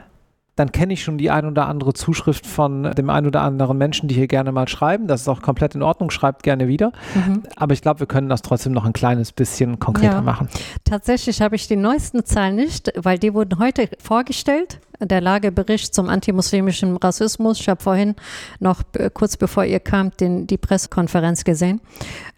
dann 0.56 0.72
kenne 0.72 0.94
ich 0.94 1.04
schon 1.04 1.18
die 1.18 1.30
ein 1.32 1.46
oder 1.46 1.68
andere 1.68 1.94
Zuschrift 1.94 2.48
von 2.48 2.84
dem 2.84 3.10
ein 3.10 3.28
oder 3.28 3.42
anderen 3.42 3.78
Menschen, 3.78 4.08
die 4.08 4.16
hier 4.16 4.28
gerne 4.28 4.52
mal 4.52 4.68
schreiben. 4.68 5.08
Das 5.08 5.22
ist 5.22 5.28
auch 5.28 5.42
komplett 5.42 5.76
in 5.76 5.84
Ordnung, 5.84 6.12
schreibt 6.12 6.44
gerne 6.44 6.68
wieder. 6.68 6.94
Mhm. 7.14 7.44
Aber 7.58 7.74
ich 7.74 7.82
glaube, 7.82 8.00
wir 8.00 8.08
können 8.08 8.30
das 8.30 8.42
trotzdem 8.42 8.72
noch 8.72 8.86
ein 8.86 8.94
kleines 8.94 9.34
bisschen 9.34 9.80
konkreter 9.80 10.14
ja. 10.14 10.22
machen. 10.22 10.48
Tatsächlich 10.86 11.42
habe 11.42 11.56
ich 11.56 11.68
die 11.68 11.76
neuesten 11.76 12.24
Zahlen 12.24 12.56
nicht, 12.56 12.92
weil 12.96 13.20
die 13.20 13.34
wurden 13.34 13.60
heute 13.60 13.90
vorgestellt. 14.00 14.80
Der 15.02 15.20
Lagebericht 15.20 15.94
zum 15.94 16.08
antimuslimischen 16.08 16.96
Rassismus. 16.96 17.60
Ich 17.60 17.68
habe 17.68 17.84
vorhin 17.84 18.16
noch 18.62 18.82
kurz 19.14 19.36
bevor 19.36 19.66
ihr 19.66 19.82
kamt 19.82 20.22
den, 20.22 20.48
die 20.48 20.58
Pressekonferenz 20.58 21.44
gesehen. 21.44 21.82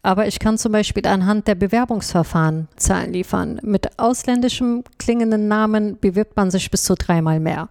Aber 0.02 0.26
ich 0.26 0.40
kann 0.40 0.58
zum 0.58 0.72
Beispiel 0.72 1.06
anhand 1.06 1.48
der 1.48 1.54
Bewerbungsverfahren 1.54 2.68
Zahlen 2.76 3.14
liefern. 3.14 3.60
Mit 3.62 4.00
ausländischem 4.00 4.84
klingenden 4.98 5.48
Namen 5.48 6.00
bewirbt 6.00 6.36
man 6.36 6.50
sich 6.50 6.72
bis 6.72 6.84
zu 6.84 6.96
dreimal 6.96 7.40
mehr. 7.40 7.70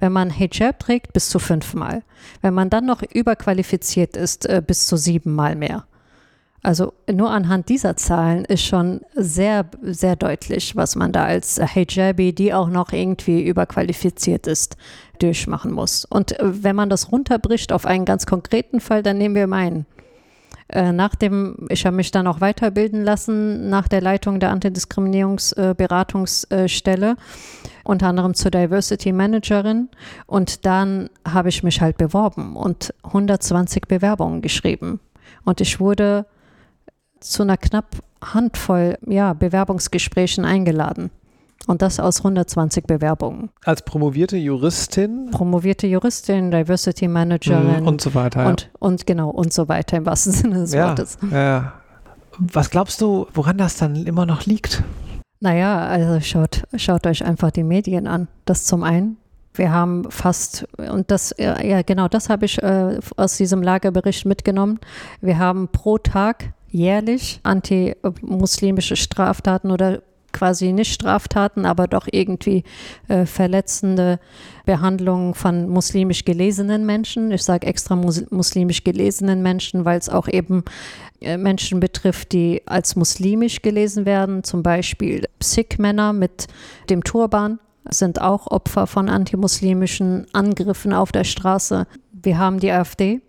Wenn 0.00 0.12
man 0.12 0.30
Hijab 0.30 0.78
trägt, 0.78 1.12
bis 1.12 1.28
zu 1.28 1.38
fünfmal. 1.38 2.02
Wenn 2.40 2.54
man 2.54 2.70
dann 2.70 2.86
noch 2.86 3.02
überqualifiziert 3.02 4.16
ist, 4.16 4.46
äh, 4.46 4.62
bis 4.64 4.86
zu 4.86 4.96
siebenmal 4.96 5.56
mehr. 5.56 5.84
Also 6.64 6.92
nur 7.10 7.30
anhand 7.30 7.68
dieser 7.68 7.96
Zahlen 7.96 8.44
ist 8.44 8.62
schon 8.62 9.00
sehr, 9.14 9.66
sehr 9.82 10.14
deutlich, 10.14 10.76
was 10.76 10.94
man 10.94 11.10
da 11.10 11.24
als 11.24 11.60
Hijabi, 11.60 12.32
die 12.32 12.54
auch 12.54 12.68
noch 12.68 12.92
irgendwie 12.92 13.44
überqualifiziert 13.44 14.46
ist, 14.46 14.76
durchmachen 15.18 15.72
muss. 15.72 16.04
Und 16.04 16.38
äh, 16.38 16.62
wenn 16.62 16.76
man 16.76 16.88
das 16.88 17.10
runterbricht 17.10 17.72
auf 17.72 17.84
einen 17.84 18.04
ganz 18.04 18.26
konkreten 18.26 18.80
Fall, 18.80 19.02
dann 19.02 19.18
nehmen 19.18 19.34
wir 19.34 19.48
meinen. 19.48 19.86
Äh, 20.72 20.92
nach 20.92 21.14
dem, 21.14 21.66
ich 21.68 21.84
habe 21.84 21.96
mich 21.96 22.10
dann 22.10 22.26
auch 22.26 22.40
weiterbilden 22.40 23.04
lassen 23.04 23.68
nach 23.68 23.88
der 23.88 24.00
Leitung 24.00 24.40
der 24.40 24.48
Antidiskriminierungsberatungsstelle, 24.50 27.16
unter 27.84 28.06
anderem 28.06 28.32
zur 28.32 28.50
Diversity 28.50 29.12
Managerin. 29.12 29.90
Und 30.26 30.64
dann 30.64 31.10
habe 31.28 31.50
ich 31.50 31.62
mich 31.62 31.82
halt 31.82 31.98
beworben 31.98 32.56
und 32.56 32.94
120 33.02 33.86
Bewerbungen 33.86 34.40
geschrieben. 34.40 34.98
Und 35.44 35.60
ich 35.60 35.78
wurde 35.78 36.24
zu 37.20 37.42
einer 37.42 37.58
knapp 37.58 37.88
Handvoll 38.22 38.96
ja, 39.06 39.34
Bewerbungsgesprächen 39.34 40.46
eingeladen. 40.46 41.10
Und 41.66 41.80
das 41.80 42.00
aus 42.00 42.18
120 42.18 42.86
Bewerbungen. 42.86 43.50
Als 43.64 43.84
promovierte 43.84 44.36
Juristin? 44.36 45.30
Promovierte 45.30 45.86
Juristin, 45.86 46.50
Diversity 46.50 47.06
Managerin. 47.06 47.84
Mm, 47.84 47.86
und 47.86 48.00
so 48.00 48.14
weiter. 48.14 48.42
Ja. 48.42 48.48
Und, 48.48 48.70
und 48.78 49.06
genau, 49.06 49.30
und 49.30 49.52
so 49.52 49.68
weiter 49.68 49.96
im 49.96 50.06
wahrsten 50.06 50.32
Sinne 50.32 50.60
des 50.60 50.72
ja, 50.72 50.88
Wortes. 50.88 51.18
Ja. 51.30 51.74
Was 52.38 52.70
glaubst 52.70 53.00
du, 53.00 53.26
woran 53.34 53.58
das 53.58 53.76
dann 53.76 54.06
immer 54.06 54.26
noch 54.26 54.46
liegt? 54.46 54.82
Naja, 55.40 55.86
also 55.86 56.20
schaut, 56.20 56.62
schaut 56.76 57.06
euch 57.06 57.24
einfach 57.24 57.50
die 57.50 57.64
Medien 57.64 58.06
an. 58.06 58.28
Das 58.44 58.64
zum 58.64 58.82
einen. 58.82 59.16
Wir 59.54 59.70
haben 59.70 60.10
fast, 60.10 60.66
und 60.78 61.10
das, 61.10 61.34
ja 61.38 61.82
genau, 61.82 62.08
das 62.08 62.30
habe 62.30 62.46
ich 62.46 62.62
äh, 62.62 62.98
aus 63.16 63.36
diesem 63.36 63.62
Lagerbericht 63.62 64.24
mitgenommen. 64.24 64.80
Wir 65.20 65.38
haben 65.38 65.68
pro 65.68 65.98
Tag 65.98 66.54
jährlich 66.68 67.40
antimuslimische 67.42 68.96
Straftaten 68.96 69.70
oder 69.70 70.00
quasi 70.32 70.72
nicht 70.72 70.92
Straftaten, 70.92 71.66
aber 71.66 71.86
doch 71.86 72.08
irgendwie 72.10 72.64
äh, 73.08 73.26
verletzende 73.26 74.18
Behandlungen 74.64 75.34
von 75.34 75.68
muslimisch 75.68 76.24
gelesenen 76.24 76.86
Menschen. 76.86 77.30
Ich 77.30 77.42
sage 77.42 77.66
extra 77.66 77.96
mus 77.96 78.24
muslimisch 78.30 78.84
gelesenen 78.84 79.42
Menschen, 79.42 79.84
weil 79.84 79.98
es 79.98 80.08
auch 80.08 80.28
eben 80.28 80.64
äh, 81.20 81.36
Menschen 81.36 81.80
betrifft, 81.80 82.32
die 82.32 82.62
als 82.66 82.96
muslimisch 82.96 83.62
gelesen 83.62 84.06
werden. 84.06 84.44
Zum 84.44 84.62
Beispiel 84.62 85.26
Sikh-Männer 85.42 86.12
mit 86.12 86.46
dem 86.90 87.04
Turban 87.04 87.58
sind 87.88 88.20
auch 88.20 88.46
Opfer 88.46 88.86
von 88.86 89.08
antimuslimischen 89.08 90.26
Angriffen 90.32 90.92
auf 90.92 91.12
der 91.12 91.24
Straße. 91.24 91.86
Wir 92.12 92.38
haben 92.38 92.60
die 92.60 92.70
AfD, 92.70 93.20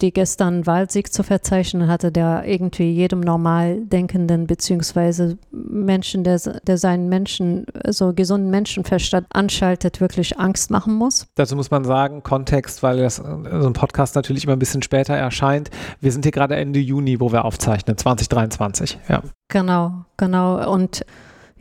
die 0.00 0.12
gestern 0.12 0.66
Wahlsieg 0.66 1.12
zu 1.12 1.22
verzeichnen 1.22 1.88
hatte, 1.88 2.10
der 2.12 2.44
irgendwie 2.46 2.90
jedem 2.90 3.20
normal 3.20 3.80
denkenden 3.80 4.46
beziehungsweise 4.46 5.38
Menschen, 5.50 6.24
der, 6.24 6.38
der 6.38 6.78
seinen 6.78 7.08
Menschen, 7.08 7.66
so 7.88 8.12
gesunden 8.12 8.50
Menschenverstand 8.50 9.26
anschaltet, 9.30 10.00
wirklich 10.00 10.38
Angst 10.38 10.70
machen 10.70 10.94
muss. 10.94 11.26
Dazu 11.34 11.56
muss 11.56 11.70
man 11.70 11.84
sagen, 11.84 12.22
Kontext, 12.22 12.82
weil 12.82 12.98
das, 12.98 13.16
so 13.16 13.22
ein 13.22 13.72
Podcast 13.72 14.14
natürlich 14.16 14.44
immer 14.44 14.54
ein 14.54 14.58
bisschen 14.58 14.82
später 14.82 15.14
erscheint. 15.14 15.70
Wir 16.00 16.12
sind 16.12 16.24
hier 16.24 16.32
gerade 16.32 16.56
Ende 16.56 16.80
Juni, 16.80 17.20
wo 17.20 17.32
wir 17.32 17.44
aufzeichnen, 17.44 17.96
2023. 17.96 18.98
Ja. 19.08 19.22
Genau, 19.48 20.04
genau. 20.16 20.72
Und 20.72 21.04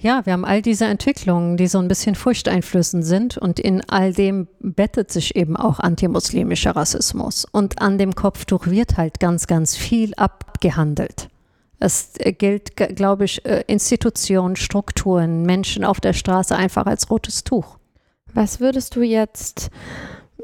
ja, 0.01 0.25
wir 0.25 0.33
haben 0.33 0.45
all 0.45 0.61
diese 0.61 0.85
Entwicklungen, 0.85 1.57
die 1.57 1.67
so 1.67 1.77
ein 1.77 1.89
bisschen 1.89 2.15
furchteinflößend 2.15 3.05
sind 3.05 3.37
und 3.37 3.59
in 3.59 3.81
all 3.89 4.13
dem 4.13 4.47
bettet 4.59 5.11
sich 5.11 5.35
eben 5.35 5.57
auch 5.57 5.79
antimuslimischer 5.79 6.75
Rassismus. 6.75 7.45
Und 7.51 7.81
an 7.81 7.97
dem 7.97 8.15
Kopftuch 8.15 8.67
wird 8.67 8.97
halt 8.97 9.19
ganz, 9.19 9.45
ganz 9.45 9.75
viel 9.75 10.13
abgehandelt. 10.15 11.29
Es 11.79 12.13
gilt, 12.37 12.75
glaube 12.75 13.25
ich, 13.25 13.45
äh, 13.45 13.63
Institutionen, 13.67 14.55
Strukturen, 14.55 15.43
Menschen 15.43 15.83
auf 15.83 15.99
der 15.99 16.13
Straße 16.13 16.55
einfach 16.55 16.85
als 16.85 17.09
rotes 17.09 17.43
Tuch. 17.43 17.77
Was 18.33 18.59
würdest 18.59 18.95
du 18.95 19.01
jetzt 19.01 19.69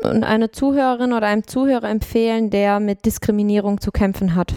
einer 0.04 0.52
Zuhörerin 0.52 1.14
oder 1.14 1.28
einem 1.28 1.48
Zuhörer 1.48 1.90
empfehlen, 1.90 2.50
der 2.50 2.80
mit 2.80 3.06
Diskriminierung 3.06 3.80
zu 3.80 3.92
kämpfen 3.92 4.36
hat? 4.36 4.54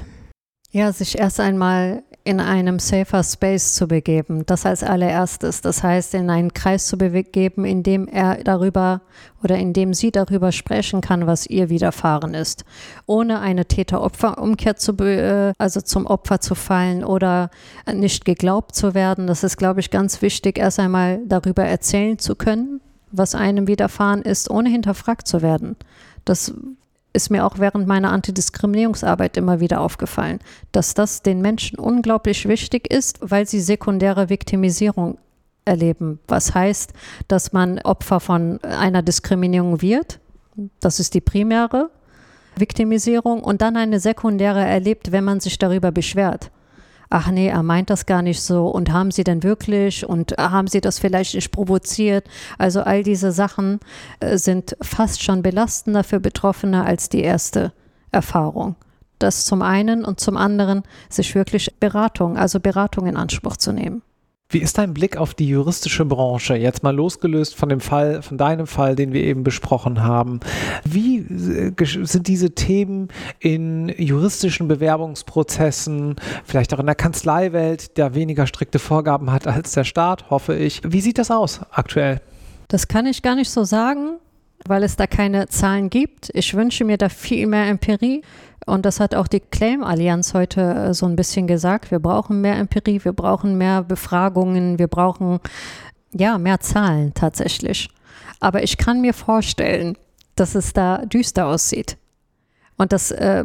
Ja, 0.70 0.92
sich 0.92 1.18
erst 1.18 1.40
einmal 1.40 2.02
in 2.24 2.40
einem 2.40 2.78
safer 2.78 3.24
Space 3.24 3.72
zu 3.72 3.88
begeben. 3.88 4.44
Das 4.44 4.66
als 4.66 4.83
allererstes. 4.83 5.62
Das 5.62 5.83
heißt, 5.83 6.12
in 6.12 6.28
einen 6.28 6.52
Kreis 6.52 6.87
zu 6.87 6.98
begeben, 6.98 7.64
in 7.64 7.83
dem 7.83 8.07
er 8.07 8.44
darüber 8.44 9.00
oder 9.42 9.57
in 9.57 9.72
dem 9.72 9.94
sie 9.94 10.11
darüber 10.11 10.52
sprechen 10.52 11.00
kann, 11.00 11.26
was 11.26 11.46
ihr 11.46 11.70
widerfahren 11.70 12.35
ist. 12.35 12.66
Ohne 13.07 13.40
eine 13.40 13.64
Täter-Opfer-Umkehr 13.64 14.76
zu, 14.76 14.92
äh, 14.98 15.54
also 15.57 15.81
zum 15.81 16.04
Opfer 16.04 16.42
zu 16.42 16.54
fallen 16.54 17.02
oder 17.02 17.48
nicht 17.90 18.26
geglaubt 18.26 18.74
zu 18.74 18.92
werden. 18.92 19.26
Das 19.26 19.42
ist, 19.44 19.57
glaube 19.57 19.81
ich, 19.81 19.90
ganz 19.90 20.20
wichtig, 20.20 20.59
erst 20.59 20.81
einmal 20.81 21.20
darüber 21.26 21.64
erzählen 21.64 22.18
zu 22.18 22.37
können, 22.37 22.83
was 23.11 23.35
einem 23.35 23.68
widerfahren 23.68 24.20
ist, 24.20 24.50
ohne 24.50 24.68
hinterfragt 24.68 25.26
zu 25.26 25.40
werden. 25.40 25.76
Das 26.26 26.52
ist 27.12 27.31
mir 27.31 27.44
auch 27.44 27.59
während 27.59 27.87
meiner 27.87 28.12
Antidiskriminierungsarbeit 28.12 29.37
immer 29.37 29.61
wieder 29.61 29.81
aufgefallen, 29.81 30.38
dass 30.73 30.94
das 30.94 31.23
den 31.23 31.40
Menschen 31.40 31.79
unglaublich 31.79 32.47
wichtig 32.47 32.92
ist, 32.92 33.18
weil 33.21 33.47
sie 33.47 33.61
sekundäre 33.61 34.29
Viktimisierung 34.29 35.18
erleben. 35.64 36.18
Was 36.29 36.55
heißt, 36.55 36.92
dass 37.29 37.53
man 37.53 37.79
Opfer 37.81 38.21
von 38.21 38.62
einer 38.62 39.03
Diskriminierung 39.03 39.83
wird. 39.83 40.18
Das 40.81 40.99
ist 40.99 41.14
die 41.14 41.21
primäre 41.21 41.90
Viktimisierung 42.57 43.42
und 43.42 43.62
dann 43.62 43.77
eine 43.77 44.01
sekundäre 44.01 44.64
erlebt, 44.64 45.12
wenn 45.12 45.25
man 45.25 45.40
sich 45.40 45.59
darüber 45.59 45.92
beschwert 45.92 46.51
ach 47.11 47.31
nee, 47.31 47.49
er 47.49 47.62
meint 47.62 47.90
das 47.90 48.07
gar 48.07 48.23
nicht 48.23 48.40
so 48.40 48.68
und 48.68 48.92
haben 48.92 49.11
sie 49.11 49.25
denn 49.25 49.42
wirklich 49.42 50.07
und 50.07 50.33
haben 50.38 50.68
sie 50.68 50.81
das 50.81 50.99
vielleicht 50.99 51.35
nicht 51.35 51.51
provoziert? 51.51 52.27
Also 52.59 52.83
all 52.83 53.03
diese 53.03 53.33
Sachen 53.33 53.81
äh, 54.21 54.37
sind 54.37 54.77
fast 54.81 55.23
schon 55.23 55.42
belastender 55.42 56.05
für 56.05 56.21
Betroffene 56.21 56.85
als 56.85 57.09
die 57.09 57.23
erste 57.23 57.73
Erfahrung. 58.12 58.77
Das 59.18 59.47
zum 59.47 59.62
einen 59.62 60.05
und 60.05 60.21
zum 60.21 60.37
anderen 60.37 60.83
sich 61.09 61.35
wirklich 61.35 61.75
Beratung, 61.81 62.37
also 62.37 62.61
Beratung 62.61 63.07
in 63.07 63.16
Anspruch 63.16 63.57
zu 63.57 63.73
nehmen. 63.73 64.03
Wie 64.51 64.63
ist 64.63 64.79
dein 64.79 64.95
Blick 64.95 65.19
auf 65.19 65.35
die 65.35 65.47
juristische 65.47 66.07
Branche? 66.07 66.57
Jetzt 66.57 66.83
mal 66.83 66.97
losgelöst 66.97 67.55
von 67.55 67.69
dem 67.69 67.81
Fall, 67.81 68.23
von 68.23 68.39
deinem 68.39 68.67
Fall, 68.67 68.97
den 68.97 69.13
wir 69.13 69.23
eben 69.23 69.45
besprochen 69.45 70.03
haben. 70.03 70.41
Wie 70.85 71.19
äh, 71.19 71.73
sind 71.85 72.29
diese 72.29 72.53
Themen 72.53 73.09
in 73.41 73.91
juristischen 73.91 74.67
Bewerbungsprozessen, 74.67 76.17
vielleicht 76.47 76.73
auch 76.73 76.79
in 76.79 76.87
der 76.87 76.95
Kanzleiwelt, 76.95 77.99
der 77.99 78.15
weniger 78.15 78.47
strikte 78.47 78.79
Vorgaben 78.79 79.31
hat 79.31 79.47
als 79.47 79.73
der 79.73 79.85
Staat, 79.85 80.31
hoffe 80.31 80.57
ich. 80.57 80.81
Wie 80.83 81.03
sieht 81.03 81.19
das 81.19 81.31
aus 81.31 81.61
aktuell? 81.71 82.23
Das 82.69 82.89
kann 82.89 83.05
ich 83.05 83.21
gar 83.21 83.35
nicht 83.35 83.51
so 83.51 83.65
sagen, 83.65 84.17
weil 84.66 84.83
es 84.83 84.97
da 84.97 85.07
keine 85.07 85.49
Zahlen 85.49 85.90
gibt. 85.90 86.31
Ich 86.35 86.55
wünsche 86.55 86.85
mir 86.85 86.99
da 86.99 87.09
viel 87.09 87.47
mehr 87.47 87.66
Empirie. 87.66 88.23
Und 88.66 88.85
das 88.85 89.01
hat 89.01 89.14
auch 89.14 89.29
die 89.29 89.40
Claim-Allianz 89.40 90.35
heute 90.35 90.61
äh, 90.61 90.94
so 90.94 91.07
ein 91.07 91.16
bisschen 91.16 91.47
gesagt. 91.47 91.90
Wir 91.90 92.01
brauchen 92.01 92.40
mehr 92.40 92.57
Empirie, 92.57 93.01
wir 93.03 93.12
brauchen 93.12 93.57
mehr 93.57 93.83
Befragungen, 93.83 94.79
wir 94.79 94.88
brauchen 94.88 95.40
ja 96.12 96.38
mehr 96.38 96.61
Zahlen 96.61 97.14
tatsächlich. 97.14 97.88
Aber 98.40 98.62
ich 98.62 98.77
kann 98.77 99.01
mir 99.01 99.14
vorstellen, 99.14 99.97
dass 100.37 100.55
es 100.55 100.73
da 100.73 100.99
düster 101.07 101.47
aussieht. 101.47 101.97
Und 102.77 102.92
dass, 102.92 103.11
äh, 103.11 103.44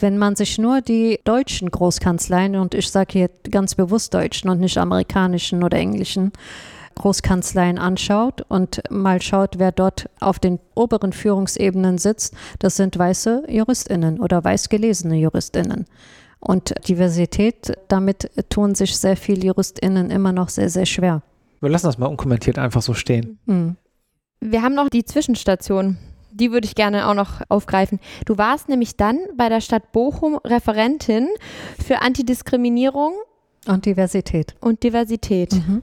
wenn 0.00 0.18
man 0.18 0.36
sich 0.36 0.58
nur 0.58 0.80
die 0.80 1.18
deutschen 1.24 1.70
Großkanzleien, 1.70 2.56
und 2.56 2.74
ich 2.74 2.90
sage 2.90 3.12
hier 3.12 3.30
ganz 3.50 3.74
bewusst 3.74 4.14
deutschen 4.14 4.48
und 4.50 4.60
nicht 4.60 4.78
amerikanischen 4.78 5.64
oder 5.64 5.78
englischen, 5.78 6.32
Großkanzleien 6.98 7.78
anschaut 7.78 8.44
und 8.48 8.82
mal 8.90 9.22
schaut, 9.22 9.58
wer 9.58 9.72
dort 9.72 10.10
auf 10.20 10.38
den 10.38 10.58
oberen 10.74 11.12
Führungsebenen 11.12 11.98
sitzt, 11.98 12.34
das 12.58 12.76
sind 12.76 12.98
weiße 12.98 13.44
Juristinnen 13.48 14.20
oder 14.20 14.44
weiß 14.44 14.68
gelesene 14.68 15.16
Juristinnen. 15.16 15.86
Und 16.40 16.74
Diversität, 16.86 17.72
damit 17.88 18.30
tun 18.50 18.74
sich 18.74 18.96
sehr 18.96 19.16
viele 19.16 19.46
Juristinnen 19.46 20.10
immer 20.10 20.32
noch 20.32 20.48
sehr, 20.48 20.70
sehr 20.70 20.86
schwer. 20.86 21.22
Wir 21.60 21.70
lassen 21.70 21.86
das 21.86 21.98
mal 21.98 22.06
unkommentiert 22.06 22.58
einfach 22.58 22.82
so 22.82 22.94
stehen. 22.94 23.38
Mhm. 23.46 23.76
Wir 24.40 24.62
haben 24.62 24.74
noch 24.74 24.88
die 24.88 25.04
Zwischenstation. 25.04 25.98
Die 26.30 26.52
würde 26.52 26.66
ich 26.66 26.76
gerne 26.76 27.08
auch 27.08 27.14
noch 27.14 27.40
aufgreifen. 27.48 27.98
Du 28.26 28.38
warst 28.38 28.68
nämlich 28.68 28.96
dann 28.96 29.18
bei 29.36 29.48
der 29.48 29.60
Stadt 29.60 29.90
Bochum 29.90 30.36
Referentin 30.44 31.26
für 31.84 32.00
Antidiskriminierung 32.02 33.14
und 33.66 33.86
Diversität. 33.86 34.54
Und 34.60 34.82
Diversität. 34.84 35.52
Mhm. 35.54 35.82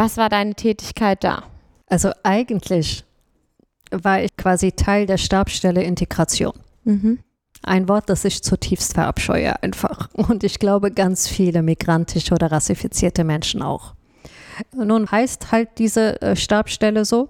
Was 0.00 0.16
war 0.16 0.30
deine 0.30 0.54
Tätigkeit 0.54 1.22
da? 1.22 1.42
Also 1.86 2.10
eigentlich 2.22 3.04
war 3.90 4.22
ich 4.22 4.34
quasi 4.34 4.72
Teil 4.72 5.04
der 5.04 5.18
Stabstelle 5.18 5.82
Integration. 5.82 6.54
Mhm. 6.84 7.18
Ein 7.62 7.86
Wort, 7.86 8.08
das 8.08 8.24
ich 8.24 8.42
zutiefst 8.42 8.94
verabscheue 8.94 9.62
einfach. 9.62 10.08
Und 10.14 10.42
ich 10.42 10.58
glaube, 10.58 10.90
ganz 10.90 11.28
viele 11.28 11.60
migrantische 11.60 12.32
oder 12.32 12.50
rassifizierte 12.50 13.24
Menschen 13.24 13.60
auch. 13.60 13.92
Nun 14.74 15.10
heißt 15.10 15.52
halt 15.52 15.68
diese 15.76 16.22
äh, 16.22 16.34
Stabstelle 16.34 17.04
so. 17.04 17.28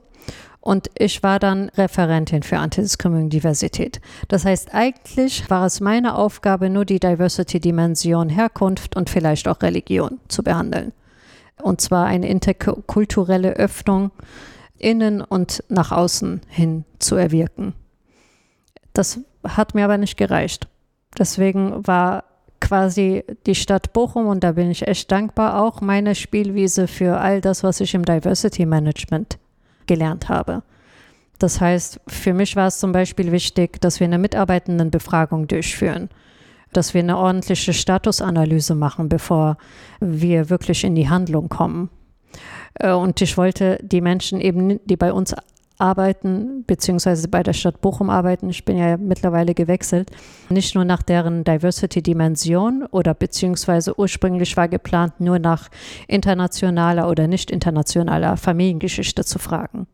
Und 0.61 0.90
ich 0.96 1.24
war 1.24 1.40
dann 1.40 1.70
Referentin 1.70 2.44
für 2.44 2.59
Antidiskriminierung 2.59 3.24
und 3.24 3.33
Diversität. 3.33 4.00
Das 4.28 4.44
heißt, 4.44 4.72
eigentlich 4.72 5.50
war 5.50 5.66
es 5.66 5.80
meine 5.80 6.14
Aufgabe, 6.14 6.70
nur 6.70 6.85
die 6.85 7.00
Diversity-Dimension 7.00 8.28
Herkunft 8.28 8.94
und 8.94 9.11
vielleicht 9.11 9.48
auch 9.48 9.61
Religion 9.61 10.20
zu 10.28 10.44
behandeln 10.44 10.92
und 11.62 11.80
zwar 11.80 12.06
eine 12.06 12.28
interkulturelle 12.28 13.52
Öffnung 13.54 14.10
innen 14.78 15.20
und 15.20 15.62
nach 15.68 15.92
außen 15.92 16.40
hin 16.48 16.84
zu 16.98 17.16
erwirken. 17.16 17.74
Das 18.92 19.20
hat 19.44 19.74
mir 19.74 19.84
aber 19.84 19.98
nicht 19.98 20.16
gereicht. 20.16 20.68
Deswegen 21.18 21.86
war 21.86 22.24
quasi 22.60 23.24
die 23.46 23.54
Stadt 23.54 23.92
Bochum, 23.92 24.26
und 24.26 24.44
da 24.44 24.52
bin 24.52 24.70
ich 24.70 24.86
echt 24.86 25.10
dankbar, 25.10 25.62
auch 25.62 25.80
meine 25.80 26.14
Spielwiese 26.14 26.86
für 26.86 27.18
all 27.18 27.40
das, 27.40 27.62
was 27.62 27.80
ich 27.80 27.94
im 27.94 28.04
Diversity 28.04 28.66
Management 28.66 29.38
gelernt 29.86 30.28
habe. 30.28 30.62
Das 31.38 31.60
heißt, 31.60 32.00
für 32.06 32.34
mich 32.34 32.54
war 32.54 32.68
es 32.68 32.78
zum 32.78 32.92
Beispiel 32.92 33.32
wichtig, 33.32 33.80
dass 33.80 33.98
wir 33.98 34.06
eine 34.06 34.18
Mitarbeitendenbefragung 34.18 35.48
durchführen, 35.48 36.10
dass 36.72 36.94
wir 36.94 37.00
eine 37.00 37.18
ordentliche 37.18 37.72
Statusanalyse 37.72 38.74
machen, 38.74 39.09
bevor 39.09 39.56
wir 40.00 40.50
wirklich 40.50 40.85
in 40.85 40.94
die 40.94 41.09
Handlung 41.09 41.48
kommen. 41.48 41.90
Äh, 42.74 42.92
und 42.92 43.20
ich 43.20 43.37
wollte 43.37 43.78
die 43.83 44.00
Menschen 44.00 44.40
eben, 44.40 44.80
die 44.87 44.96
bei 44.96 45.12
uns 45.12 45.35
arbeiten, 45.80 46.64
beziehungsweise 46.66 47.28
bei 47.28 47.42
der 47.42 47.54
Stadt 47.54 47.80
Bochum 47.80 48.11
arbeiten, 48.11 48.50
ich 48.50 48.64
bin 48.64 48.76
ja 48.76 48.96
mittlerweile 48.96 49.54
gewechselt, 49.54 50.11
nicht 50.50 50.74
nur 50.74 50.85
nach 50.85 51.02
deren 51.02 51.42
Diversity-Dimension 51.42 52.87
oder 52.90 53.14
beziehungsweise 53.14 53.98
ursprünglich 53.98 54.56
war 54.56 54.68
geplant, 54.68 55.20
nur 55.20 55.38
nach 55.38 55.70
internationaler 56.06 57.09
oder 57.09 57.26
nicht 57.26 57.50
internationaler 57.50 58.37
Familiengeschichte 58.37 59.24
zu 59.24 59.38
fragen. 59.38 59.87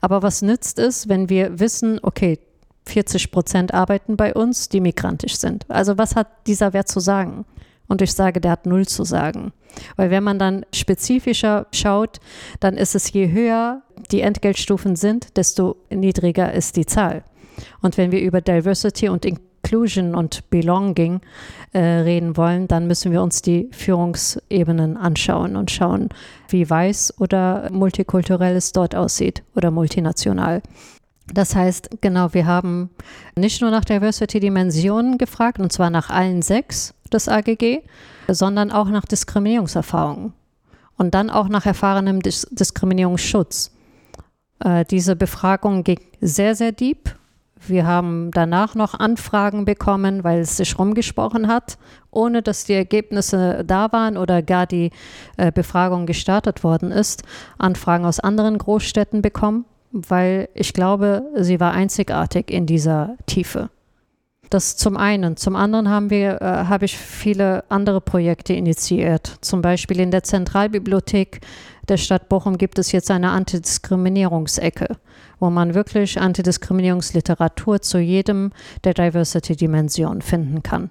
Aber 0.00 0.22
was 0.22 0.42
nützt 0.42 0.78
es, 0.78 1.08
wenn 1.08 1.28
wir 1.28 1.58
wissen, 1.58 1.98
okay, 2.02 2.38
40 2.86 3.30
Prozent 3.30 3.74
arbeiten 3.74 4.16
bei 4.16 4.34
uns, 4.34 4.68
die 4.68 4.80
migrantisch 4.80 5.36
sind. 5.36 5.64
Also 5.68 5.98
was 5.98 6.16
hat 6.16 6.28
dieser 6.46 6.72
Wert 6.72 6.88
zu 6.88 7.00
sagen? 7.00 7.44
Und 7.88 8.00
ich 8.02 8.12
sage, 8.12 8.40
der 8.40 8.52
hat 8.52 8.66
null 8.66 8.86
zu 8.86 9.04
sagen. 9.04 9.52
Weil 9.96 10.10
wenn 10.10 10.24
man 10.24 10.38
dann 10.38 10.64
spezifischer 10.72 11.66
schaut, 11.72 12.20
dann 12.60 12.76
ist 12.76 12.94
es, 12.94 13.12
je 13.12 13.30
höher 13.30 13.82
die 14.10 14.20
Entgeltstufen 14.20 14.96
sind, 14.96 15.36
desto 15.36 15.76
niedriger 15.90 16.52
ist 16.52 16.76
die 16.76 16.86
Zahl. 16.86 17.24
Und 17.80 17.98
wenn 17.98 18.12
wir 18.12 18.20
über 18.20 18.40
Diversity 18.40 19.08
und 19.08 19.24
Inclusion 19.24 20.14
und 20.14 20.48
Belonging 20.50 21.20
äh, 21.72 21.78
reden 21.78 22.36
wollen, 22.36 22.68
dann 22.68 22.86
müssen 22.86 23.12
wir 23.12 23.22
uns 23.22 23.42
die 23.42 23.68
Führungsebenen 23.72 24.96
anschauen 24.96 25.56
und 25.56 25.70
schauen, 25.70 26.08
wie 26.48 26.68
weiß 26.68 27.20
oder 27.20 27.68
multikulturell 27.70 28.56
es 28.56 28.72
dort 28.72 28.94
aussieht 28.94 29.42
oder 29.54 29.70
multinational. 29.70 30.62
Das 31.32 31.56
heißt, 31.56 32.02
genau, 32.02 32.34
wir 32.34 32.46
haben 32.46 32.90
nicht 33.36 33.60
nur 33.62 33.70
nach 33.70 33.84
Diversity-Dimensionen 33.84 35.18
gefragt, 35.18 35.58
und 35.60 35.72
zwar 35.72 35.90
nach 35.90 36.10
allen 36.10 36.42
sechs, 36.42 36.94
des 37.12 37.28
AGG, 37.28 37.80
sondern 38.28 38.70
auch 38.70 38.88
nach 38.88 39.04
Diskriminierungserfahrungen 39.04 40.32
und 40.96 41.14
dann 41.14 41.30
auch 41.30 41.48
nach 41.48 41.66
erfahrenem 41.66 42.20
Dis 42.20 42.46
Diskriminierungsschutz. 42.50 43.72
Äh, 44.60 44.84
diese 44.84 45.16
Befragung 45.16 45.84
ging 45.84 46.00
sehr, 46.20 46.54
sehr 46.54 46.72
deep. 46.72 47.16
Wir 47.64 47.86
haben 47.86 48.30
danach 48.32 48.74
noch 48.74 48.98
Anfragen 48.98 49.64
bekommen, 49.64 50.24
weil 50.24 50.40
es 50.40 50.56
sich 50.56 50.78
rumgesprochen 50.78 51.46
hat, 51.46 51.78
ohne 52.10 52.42
dass 52.42 52.64
die 52.64 52.72
Ergebnisse 52.72 53.62
da 53.64 53.92
waren 53.92 54.16
oder 54.16 54.42
gar 54.42 54.66
die 54.66 54.90
äh, 55.36 55.52
Befragung 55.52 56.06
gestartet 56.06 56.64
worden 56.64 56.90
ist. 56.90 57.22
Anfragen 57.58 58.04
aus 58.04 58.18
anderen 58.18 58.58
Großstädten 58.58 59.22
bekommen, 59.22 59.64
weil 59.92 60.48
ich 60.54 60.72
glaube, 60.72 61.22
sie 61.36 61.60
war 61.60 61.72
einzigartig 61.72 62.50
in 62.50 62.66
dieser 62.66 63.16
Tiefe. 63.26 63.70
Das 64.50 64.76
zum 64.76 64.98
einen. 64.98 65.38
Zum 65.38 65.56
anderen 65.56 65.88
haben 65.88 66.10
wir, 66.10 66.42
äh, 66.42 66.44
habe 66.44 66.84
ich 66.84 66.98
viele 66.98 67.64
andere 67.70 68.02
Projekte 68.02 68.52
initiiert. 68.52 69.38
Zum 69.40 69.62
Beispiel 69.62 69.98
in 69.98 70.10
der 70.10 70.24
Zentralbibliothek 70.24 71.40
der 71.88 71.96
Stadt 71.96 72.28
Bochum 72.28 72.58
gibt 72.58 72.78
es 72.78 72.92
jetzt 72.92 73.10
eine 73.10 73.30
Antidiskriminierungsecke, 73.30 74.96
wo 75.40 75.50
man 75.50 75.74
wirklich 75.74 76.20
Antidiskriminierungsliteratur 76.20 77.80
zu 77.80 77.98
jedem 77.98 78.52
der 78.84 78.94
Diversity-Dimensionen 78.94 80.22
finden 80.22 80.62
kann. 80.62 80.90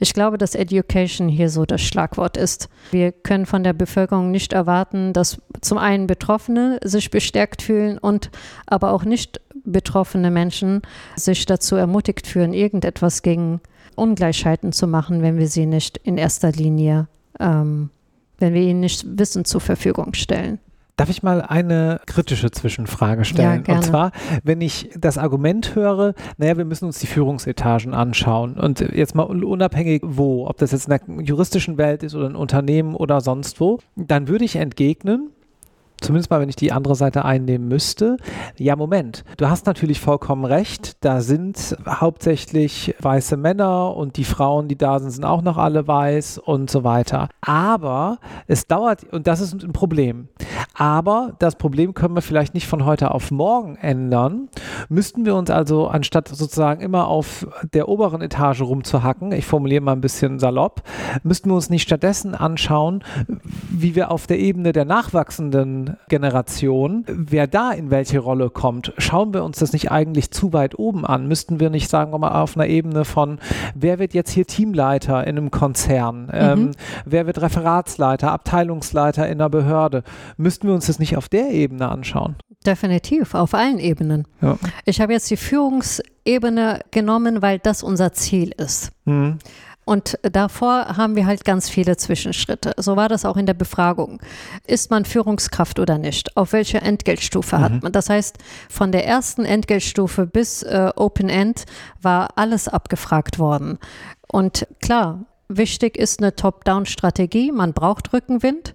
Ich 0.00 0.14
glaube, 0.14 0.38
dass 0.38 0.54
Education 0.54 1.28
hier 1.28 1.50
so 1.50 1.64
das 1.64 1.80
Schlagwort 1.80 2.36
ist. 2.36 2.68
Wir 2.90 3.12
können 3.12 3.46
von 3.46 3.62
der 3.64 3.72
Bevölkerung 3.72 4.30
nicht 4.30 4.52
erwarten, 4.52 5.12
dass 5.12 5.40
zum 5.60 5.78
einen 5.78 6.06
Betroffene 6.06 6.78
sich 6.84 7.10
bestärkt 7.10 7.62
fühlen 7.62 7.98
und 7.98 8.30
aber 8.66 8.92
auch 8.92 9.04
nicht 9.04 9.40
betroffene 9.64 10.30
Menschen 10.30 10.82
sich 11.16 11.46
dazu 11.46 11.76
ermutigt 11.76 12.26
fühlen, 12.26 12.52
irgendetwas 12.52 13.22
gegen 13.22 13.60
Ungleichheiten 13.96 14.72
zu 14.72 14.86
machen, 14.86 15.22
wenn 15.22 15.38
wir 15.38 15.48
sie 15.48 15.66
nicht 15.66 15.98
in 15.98 16.16
erster 16.16 16.52
Linie, 16.52 17.08
ähm, 17.40 17.90
wenn 18.38 18.54
wir 18.54 18.62
ihnen 18.62 18.80
nicht 18.80 19.04
Wissen 19.18 19.44
zur 19.44 19.60
Verfügung 19.60 20.14
stellen. 20.14 20.60
Darf 20.98 21.10
ich 21.10 21.22
mal 21.22 21.42
eine 21.42 22.00
kritische 22.06 22.50
Zwischenfrage 22.50 23.24
stellen? 23.24 23.62
Ja, 23.68 23.76
und 23.76 23.84
zwar, 23.84 24.10
wenn 24.42 24.60
ich 24.60 24.90
das 24.98 25.16
Argument 25.16 25.76
höre, 25.76 26.12
naja, 26.38 26.56
wir 26.56 26.64
müssen 26.64 26.86
uns 26.86 26.98
die 26.98 27.06
Führungsetagen 27.06 27.94
anschauen 27.94 28.54
und 28.54 28.80
jetzt 28.80 29.14
mal 29.14 29.22
unabhängig 29.22 30.02
wo, 30.04 30.48
ob 30.48 30.58
das 30.58 30.72
jetzt 30.72 30.88
in 30.88 30.98
der 30.98 31.24
juristischen 31.24 31.78
Welt 31.78 32.02
ist 32.02 32.16
oder 32.16 32.26
ein 32.26 32.34
Unternehmen 32.34 32.96
oder 32.96 33.20
sonst 33.20 33.60
wo, 33.60 33.78
dann 33.94 34.26
würde 34.26 34.44
ich 34.44 34.56
entgegnen, 34.56 35.30
zumindest 36.00 36.30
mal, 36.30 36.40
wenn 36.40 36.48
ich 36.48 36.56
die 36.56 36.72
andere 36.72 36.94
Seite 36.94 37.24
einnehmen 37.24 37.68
müsste. 37.68 38.16
Ja, 38.56 38.76
Moment, 38.76 39.24
du 39.36 39.48
hast 39.48 39.66
natürlich 39.66 40.00
vollkommen 40.00 40.44
recht. 40.44 40.96
Da 41.04 41.20
sind 41.20 41.76
hauptsächlich 41.86 42.94
weiße 43.00 43.36
Männer 43.36 43.94
und 43.96 44.16
die 44.16 44.24
Frauen, 44.24 44.68
die 44.68 44.76
da 44.76 44.98
sind, 44.98 45.10
sind 45.10 45.24
auch 45.24 45.42
noch 45.42 45.58
alle 45.58 45.86
weiß 45.86 46.38
und 46.38 46.70
so 46.70 46.84
weiter. 46.84 47.28
Aber 47.40 48.18
es 48.46 48.66
dauert, 48.66 49.04
und 49.12 49.26
das 49.26 49.40
ist 49.40 49.52
ein 49.52 49.72
Problem. 49.72 50.28
Aber 50.74 51.34
das 51.40 51.56
Problem 51.56 51.92
können 51.94 52.14
wir 52.14 52.22
vielleicht 52.22 52.54
nicht 52.54 52.68
von 52.68 52.84
heute 52.84 53.10
auf 53.10 53.30
morgen 53.30 53.76
ändern. 53.76 54.48
Müssten 54.88 55.26
wir 55.26 55.34
uns 55.34 55.50
also, 55.50 55.88
anstatt 55.88 56.28
sozusagen 56.28 56.80
immer 56.80 57.08
auf 57.08 57.48
der 57.72 57.88
oberen 57.88 58.22
Etage 58.22 58.60
rumzuhacken, 58.60 59.32
ich 59.32 59.44
formuliere 59.44 59.82
mal 59.82 59.92
ein 59.92 60.00
bisschen 60.00 60.38
salopp, 60.38 60.82
müssten 61.24 61.50
wir 61.50 61.54
uns 61.54 61.70
nicht 61.70 61.82
stattdessen 61.82 62.34
anschauen, 62.34 63.02
wie 63.70 63.94
wir 63.96 64.10
auf 64.10 64.26
der 64.26 64.38
Ebene 64.38 64.72
der 64.72 64.84
nachwachsenden 64.84 65.87
Generation, 66.08 67.04
wer 67.06 67.46
da 67.46 67.72
in 67.72 67.90
welche 67.90 68.18
Rolle 68.18 68.50
kommt, 68.50 68.92
schauen 68.98 69.32
wir 69.32 69.44
uns 69.44 69.58
das 69.58 69.72
nicht 69.72 69.90
eigentlich 69.90 70.30
zu 70.30 70.52
weit 70.52 70.78
oben 70.78 71.04
an? 71.04 71.26
Müssten 71.28 71.60
wir 71.60 71.70
nicht, 71.70 71.88
sagen 71.88 72.12
wir 72.12 72.18
mal, 72.18 72.40
auf 72.40 72.56
einer 72.56 72.66
Ebene 72.66 73.04
von, 73.04 73.38
wer 73.74 73.98
wird 73.98 74.14
jetzt 74.14 74.30
hier 74.30 74.46
Teamleiter 74.46 75.26
in 75.26 75.36
einem 75.36 75.50
Konzern? 75.50 76.24
Mhm. 76.26 76.30
Ähm, 76.32 76.70
wer 77.04 77.26
wird 77.26 77.40
Referatsleiter, 77.40 78.30
Abteilungsleiter 78.32 79.26
in 79.26 79.40
einer 79.40 79.50
Behörde? 79.50 80.02
Müssten 80.36 80.68
wir 80.68 80.74
uns 80.74 80.86
das 80.86 80.98
nicht 80.98 81.16
auf 81.16 81.28
der 81.28 81.50
Ebene 81.50 81.88
anschauen? 81.88 82.36
Definitiv, 82.66 83.34
auf 83.34 83.54
allen 83.54 83.78
Ebenen. 83.78 84.26
Ja. 84.40 84.58
Ich 84.84 85.00
habe 85.00 85.12
jetzt 85.12 85.30
die 85.30 85.36
Führungsebene 85.36 86.80
genommen, 86.90 87.40
weil 87.40 87.58
das 87.58 87.82
unser 87.82 88.12
Ziel 88.12 88.52
ist. 88.56 88.90
Mhm. 89.04 89.38
Und 89.88 90.18
davor 90.20 90.98
haben 90.98 91.16
wir 91.16 91.24
halt 91.24 91.46
ganz 91.46 91.70
viele 91.70 91.96
Zwischenschritte. 91.96 92.74
So 92.76 92.96
war 92.96 93.08
das 93.08 93.24
auch 93.24 93.38
in 93.38 93.46
der 93.46 93.54
Befragung. 93.54 94.20
Ist 94.66 94.90
man 94.90 95.06
Führungskraft 95.06 95.78
oder 95.78 95.96
nicht? 95.96 96.36
Auf 96.36 96.52
welcher 96.52 96.82
Entgeltstufe 96.82 97.56
mhm. 97.56 97.60
hat 97.62 97.82
man? 97.82 97.92
Das 97.92 98.10
heißt, 98.10 98.36
von 98.68 98.92
der 98.92 99.06
ersten 99.06 99.46
Entgeltstufe 99.46 100.26
bis 100.26 100.62
äh, 100.62 100.90
Open 100.94 101.30
End 101.30 101.64
war 102.02 102.36
alles 102.36 102.68
abgefragt 102.68 103.38
worden. 103.38 103.78
Und 104.30 104.66
klar, 104.82 105.24
wichtig 105.48 105.96
ist 105.96 106.20
eine 106.20 106.36
Top-Down-Strategie. 106.36 107.50
Man 107.50 107.72
braucht 107.72 108.12
Rückenwind. 108.12 108.74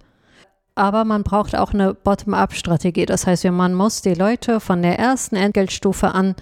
Aber 0.73 1.05
man 1.05 1.21
braucht 1.21 1.55
auch 1.55 1.75
eine 1.75 1.93
Bottom-up-Strategie. 1.93 3.05
Das 3.05 3.27
heißt, 3.27 3.43
man 3.43 3.75
muss 3.75 4.01
die 4.01 4.15
Leute 4.15 4.59
von 4.59 4.81
der 4.81 4.97
ersten 4.97 5.35
Entgeltstufe 5.35 6.07
an 6.07 6.33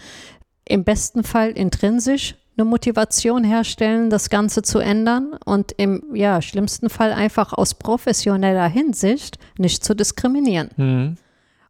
im 0.64 0.86
besten 0.86 1.26
Fall 1.26 1.50
intrinsisch 1.50 2.36
eine 2.62 2.70
Motivation 2.70 3.44
herstellen, 3.44 4.10
das 4.10 4.30
Ganze 4.30 4.62
zu 4.62 4.80
ändern 4.80 5.36
und 5.46 5.74
im 5.78 6.04
ja, 6.14 6.42
schlimmsten 6.42 6.90
Fall 6.90 7.12
einfach 7.12 7.54
aus 7.54 7.74
professioneller 7.74 8.68
Hinsicht 8.68 9.38
nicht 9.58 9.84
zu 9.84 9.96
diskriminieren. 9.96 10.70
Mhm. 10.78 11.16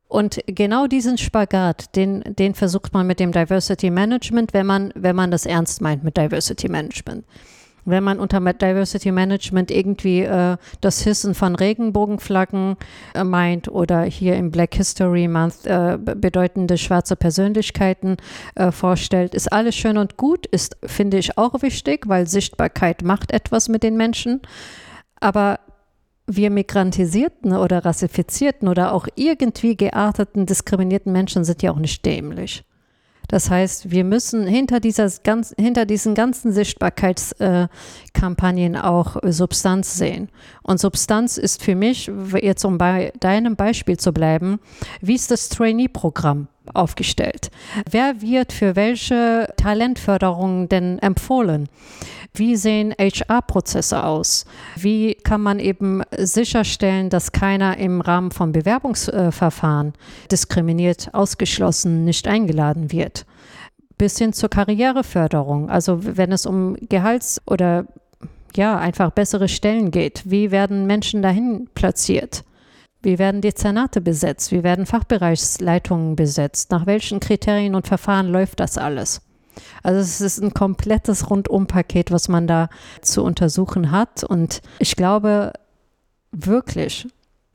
Und 0.08 0.42
genau 0.46 0.88
diesen 0.88 1.18
Spagat, 1.18 1.96
den, 1.96 2.22
den 2.28 2.54
versucht 2.54 2.94
man 2.94 3.08
mit 3.08 3.22
dem 3.22 3.32
Diversity 3.32 3.90
Management, 3.90 4.54
wenn 4.54 4.66
man, 4.66 4.92
wenn 4.94 5.16
man 5.16 5.32
das 5.32 5.46
ernst 5.46 5.82
meint 5.82 6.04
mit 6.04 6.18
Diversity 6.18 6.68
Management 6.68 7.26
wenn 7.86 8.04
man 8.04 8.20
unter 8.20 8.40
Diversity 8.40 9.12
Management 9.12 9.72
irgendwie 9.72 10.22
äh, 10.22 10.58
das 10.82 11.02
Hissen 11.02 11.34
von 11.34 11.56
Regenbogenflaggen 11.56 12.78
äh, 13.14 13.24
meint 13.24 13.68
oder 13.68 14.04
hier 14.04 14.36
im 14.36 14.52
Black 14.52 14.76
History 14.76 15.28
Month 15.28 15.66
äh, 15.66 15.98
bedeutende 15.98 16.78
schwarze 16.78 17.16
Persönlichkeiten 17.16 18.18
äh, 18.56 18.72
vorstellt, 18.72 19.34
ist 19.36 19.52
alles 19.52 19.76
schön 19.76 19.98
und 19.98 20.18
gut, 20.18 20.46
ist, 20.46 20.78
finde 20.84 21.18
ich, 21.18 21.38
auch 21.38 21.62
wichtig, 21.62 22.08
weil 22.08 22.28
Sichtbarkeit 22.28 23.04
macht 23.04 23.32
etwas 23.32 23.70
mit 23.70 23.84
den 23.84 23.98
Menschen. 23.98 24.42
Aber 25.20 25.60
wir 26.28 26.50
migrantisierten 26.50 27.54
oder 27.54 27.86
rassifizierten 27.86 28.68
oder 28.68 28.94
auch 28.94 29.08
irgendwie 29.16 29.76
gearteten, 29.76 30.46
diskriminierten 30.46 31.12
Menschen 31.12 31.44
sind 31.44 31.62
ja 31.62 31.72
auch 31.72 31.80
nicht 31.80 32.06
dämlich. 32.06 32.64
Das 33.32 33.50
heißt, 33.50 33.90
wir 33.90 34.04
müssen 34.04 34.46
hinter, 34.46 34.80
dieser 34.82 35.10
ganz, 35.24 35.56
hinter 35.58 35.86
diesen 35.86 36.16
ganzen 36.16 36.52
Sichtbarkeitskampagnen 36.52 38.76
äh, 38.76 38.80
auch 38.80 39.16
Substanz 39.24 39.96
sehen. 39.96 40.28
Und 40.64 40.82
Substanz 40.82 41.38
ist 41.38 41.64
für 41.64 41.76
mich, 41.76 42.12
jetzt 42.42 42.66
um 42.66 42.78
bei 42.78 43.14
deinem 43.22 43.56
Beispiel 43.56 43.96
zu 43.98 44.12
bleiben, 44.12 44.60
wie 45.00 45.16
ist 45.16 45.32
das 45.32 45.48
Trainee-Programm? 45.50 46.50
aufgestellt? 46.74 47.50
Wer 47.90 48.22
wird 48.22 48.54
für 48.54 48.76
welche 48.76 49.48
Talentförderung 49.58 50.70
denn 50.70 51.00
empfohlen? 51.00 51.68
Wie 52.34 52.56
sehen 52.56 52.94
HR-Prozesse 52.98 54.04
aus? 54.04 54.46
Wie 54.78 55.16
kann 55.16 55.42
man 55.42 55.60
eben 55.60 56.02
sicherstellen, 56.18 57.10
dass 57.10 57.34
keiner 57.34 57.78
im 57.78 58.00
Rahmen 58.00 58.32
von 58.32 58.54
Bewerbungsverfahren 58.54 59.94
diskriminiert, 60.32 61.14
ausgeschlossen, 61.14 62.06
nicht 62.06 62.28
eingeladen 62.28 62.92
wird? 62.92 63.26
Bis 63.98 64.18
hin 64.18 64.34
zur 64.34 64.50
Karriereförderung. 64.50 65.70
Also 65.70 66.00
wenn 66.02 66.32
es 66.32 66.46
um 66.46 66.78
Gehalts- 66.88 67.42
oder 67.46 67.86
ja, 68.56 68.78
einfach 68.78 69.12
bessere 69.12 69.48
Stellen 69.48 69.92
geht. 69.92 70.24
Wie 70.26 70.52
werden 70.52 70.86
Menschen 70.88 71.22
dahin 71.22 71.70
platziert? 71.74 72.44
Wie 73.02 73.18
werden 73.18 73.42
Dezernate 73.42 74.02
besetzt? 74.02 74.52
Wie 74.52 74.64
werden 74.64 74.86
Fachbereichsleitungen 74.86 76.16
besetzt? 76.16 76.72
Nach 76.72 76.86
welchen 76.86 77.20
Kriterien 77.20 77.76
und 77.76 77.88
Verfahren 77.88 78.28
läuft 78.28 78.60
das 78.60 78.78
alles? 78.78 79.22
Also 79.84 80.00
es 80.00 80.22
ist 80.22 80.42
ein 80.42 80.54
komplettes 80.54 81.30
Rundumpaket, 81.30 82.12
was 82.12 82.28
man 82.28 82.48
da 82.48 82.70
zu 83.02 83.24
untersuchen 83.24 83.92
hat. 83.92 84.24
Und 84.24 84.62
ich 84.80 84.96
glaube 84.96 85.54
wirklich, 86.32 87.08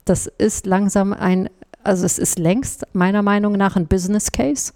das 0.05 0.27
ist 0.27 0.65
langsam 0.65 1.11
ein, 1.13 1.49
also 1.83 2.05
es 2.05 2.17
ist 2.19 2.39
längst 2.39 2.85
meiner 2.93 3.21
Meinung 3.21 3.53
nach 3.53 3.75
ein 3.75 3.87
Business 3.87 4.31
Case. 4.31 4.71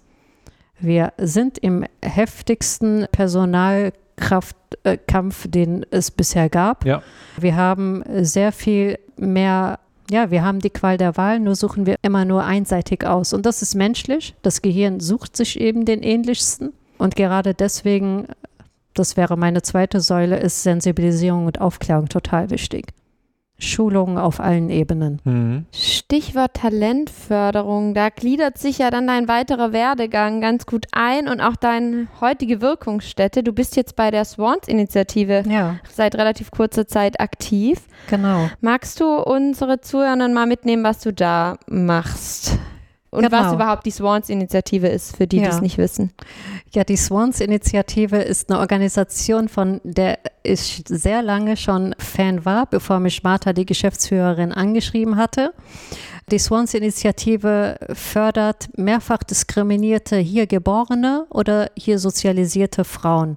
Wir 0.78 1.12
sind 1.18 1.58
im 1.58 1.84
heftigsten 2.02 3.06
Personalkraftkampf, 3.12 5.46
den 5.48 5.86
es 5.90 6.10
bisher 6.10 6.48
gab. 6.48 6.84
Ja. 6.84 7.02
Wir 7.38 7.54
haben 7.56 8.02
sehr 8.22 8.52
viel 8.52 8.98
mehr 9.16 9.78
ja, 10.10 10.30
wir 10.30 10.44
haben 10.44 10.58
die 10.58 10.70
Qual 10.70 10.98
der 10.98 11.16
Wahl, 11.16 11.40
nur 11.40 11.56
suchen 11.56 11.86
wir 11.86 11.96
immer 12.02 12.26
nur 12.26 12.44
einseitig 12.44 13.06
aus. 13.06 13.32
Und 13.32 13.46
das 13.46 13.62
ist 13.62 13.74
menschlich. 13.74 14.34
Das 14.42 14.60
Gehirn 14.60 15.00
sucht 15.00 15.34
sich 15.36 15.58
eben 15.58 15.86
den 15.86 16.02
ähnlichsten. 16.02 16.74
Und 17.02 17.16
gerade 17.16 17.52
deswegen, 17.52 18.26
das 18.94 19.16
wäre 19.16 19.36
meine 19.36 19.62
zweite 19.62 20.00
Säule, 20.00 20.38
ist 20.38 20.62
Sensibilisierung 20.62 21.46
und 21.46 21.60
Aufklärung 21.60 22.08
total 22.08 22.50
wichtig. 22.50 22.92
Schulungen 23.58 24.18
auf 24.18 24.38
allen 24.38 24.70
Ebenen. 24.70 25.20
Mhm. 25.24 25.66
Stichwort 25.72 26.54
Talentförderung, 26.54 27.94
da 27.94 28.08
gliedert 28.08 28.56
sich 28.58 28.78
ja 28.78 28.90
dann 28.90 29.06
dein 29.06 29.26
weiterer 29.28 29.72
Werdegang 29.72 30.40
ganz 30.40 30.64
gut 30.64 30.86
ein 30.92 31.28
und 31.28 31.40
auch 31.40 31.56
deine 31.56 32.06
heutige 32.20 32.60
Wirkungsstätte. 32.60 33.42
Du 33.42 33.52
bist 33.52 33.76
jetzt 33.76 33.96
bei 33.96 34.10
der 34.10 34.24
Swans-Initiative 34.24 35.42
Ja, 35.48 35.76
seit 35.92 36.14
relativ 36.16 36.50
kurzer 36.52 36.86
Zeit 36.86 37.20
aktiv. 37.20 37.80
genau. 38.08 38.48
Magst 38.60 39.00
du 39.00 39.06
unsere 39.20 39.80
Zuhörenden 39.80 40.34
mal 40.34 40.46
mitnehmen, 40.46 40.84
was 40.84 41.00
du 41.00 41.12
da 41.12 41.56
machst? 41.68 42.58
Und 43.12 43.22
Genau. 43.24 43.44
was 43.44 43.52
überhaupt 43.52 43.84
die 43.84 43.90
Swans-Initiative 43.90 44.88
ist, 44.88 45.14
für 45.16 45.26
die, 45.26 45.36
die 45.36 45.42
Ja. 45.44 45.50
es 45.50 45.60
nicht 45.60 45.76
wissen. 45.76 46.12
Ja, 46.74 46.82
die 46.82 46.96
Swans-Initiative 46.96 48.16
ist 48.16 48.50
eine 48.50 48.58
Organisation, 48.58 49.48
von 49.50 49.82
der 49.84 50.18
ich 50.42 50.82
sehr 50.88 51.20
lange 51.22 51.58
schon 51.58 51.94
Fan 51.98 52.46
war, 52.46 52.64
bevor 52.64 53.00
mich 53.00 53.22
Martha, 53.22 53.52
die 53.52 53.66
Geschäftsführerin, 53.66 54.50
angeschrieben 54.50 55.16
hatte. 55.18 55.52
Die 56.30 56.38
Swans-Initiative 56.38 57.76
fördert 57.92 58.70
mehrfach 58.78 59.22
diskriminierte 59.24 60.16
hier 60.16 60.46
geborene 60.46 61.26
oder 61.28 61.70
hier 61.76 61.98
sozialisierte 61.98 62.84
Frauen 62.84 63.36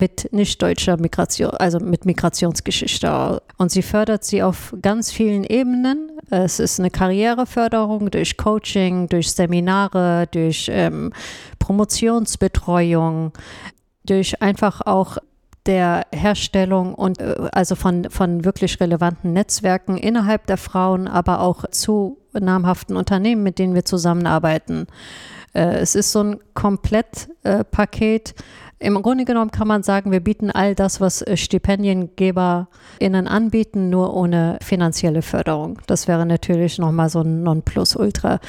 mit 0.00 0.32
nicht 0.32 0.60
deutscher 0.60 0.96
Migration, 0.96 1.50
also 1.52 1.78
mit 1.78 2.04
Migrationsgeschichte. 2.04 3.40
Und 3.58 3.70
sie 3.70 3.82
fördert 3.82 4.24
sie 4.24 4.42
auf 4.42 4.74
ganz 4.82 5.12
vielen 5.12 5.44
Ebenen. 5.44 6.10
Es 6.30 6.58
ist 6.58 6.78
eine 6.78 6.90
Karriereförderung 6.90 8.10
durch 8.10 8.36
Coaching, 8.36 9.08
durch 9.08 9.32
Seminare, 9.32 10.26
durch 10.30 10.70
ähm, 10.72 11.12
Promotionsbetreuung, 11.58 13.32
durch 14.04 14.40
einfach 14.42 14.80
auch 14.82 15.18
der 15.66 16.06
Herstellung 16.12 16.94
und 16.94 17.20
äh, 17.20 17.34
also 17.52 17.74
von, 17.74 18.10
von 18.10 18.44
wirklich 18.44 18.80
relevanten 18.80 19.32
Netzwerken 19.32 19.96
innerhalb 19.96 20.46
der 20.46 20.58
Frauen, 20.58 21.08
aber 21.08 21.40
auch 21.40 21.64
zu 21.70 22.18
namhaften 22.32 22.96
Unternehmen, 22.96 23.42
mit 23.42 23.58
denen 23.58 23.74
wir 23.74 23.84
zusammenarbeiten. 23.84 24.86
Äh, 25.54 25.76
es 25.76 25.94
ist 25.94 26.12
so 26.12 26.22
ein 26.22 26.40
Komplettpaket. 26.54 28.34
Im 28.78 29.00
Grunde 29.02 29.24
genommen 29.24 29.50
kann 29.50 29.68
man 29.68 29.82
sagen, 29.82 30.10
wir 30.12 30.20
bieten 30.20 30.50
all 30.50 30.74
das, 30.74 31.00
was 31.00 31.22
äh, 31.22 31.36
StipendiengeberInnen 31.36 33.28
anbieten, 33.28 33.88
nur 33.88 34.14
ohne 34.14 34.58
finanzielle 34.62 35.22
Förderung. 35.22 35.78
Das 35.86 36.08
wäre 36.08 36.26
natürlich 36.26 36.78
nochmal 36.78 37.08
so 37.08 37.20
ein 37.20 37.42
Nonplusultra, 37.42 38.40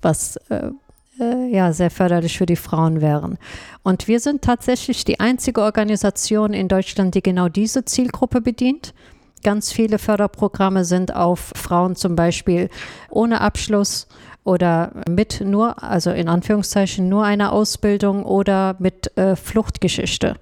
was 0.00 0.36
äh, 0.48 0.70
äh, 1.20 1.48
ja 1.48 1.72
sehr 1.72 1.90
förderlich 1.90 2.38
für 2.38 2.46
die 2.46 2.56
Frauen 2.56 3.00
wären. 3.00 3.38
Und 3.82 4.08
wir 4.08 4.20
sind 4.20 4.42
tatsächlich 4.42 5.04
die 5.04 5.20
einzige 5.20 5.62
Organisation 5.62 6.52
in 6.52 6.68
Deutschland, 6.68 7.14
die 7.14 7.22
genau 7.22 7.48
diese 7.48 7.84
Zielgruppe 7.84 8.40
bedient. 8.40 8.94
Ganz 9.42 9.72
viele 9.72 9.98
Förderprogramme 9.98 10.84
sind 10.84 11.14
auf 11.14 11.52
Frauen 11.54 11.96
zum 11.96 12.16
Beispiel 12.16 12.70
ohne 13.10 13.42
Abschluss 13.42 14.08
oder 14.44 14.92
mit 15.08 15.40
nur, 15.44 15.82
also 15.82 16.10
in 16.10 16.28
Anführungszeichen 16.28 17.08
nur 17.08 17.24
einer 17.24 17.52
Ausbildung 17.52 18.24
oder 18.24 18.76
mit 18.78 19.16
äh, 19.16 19.36
Fluchtgeschichte 19.36 20.36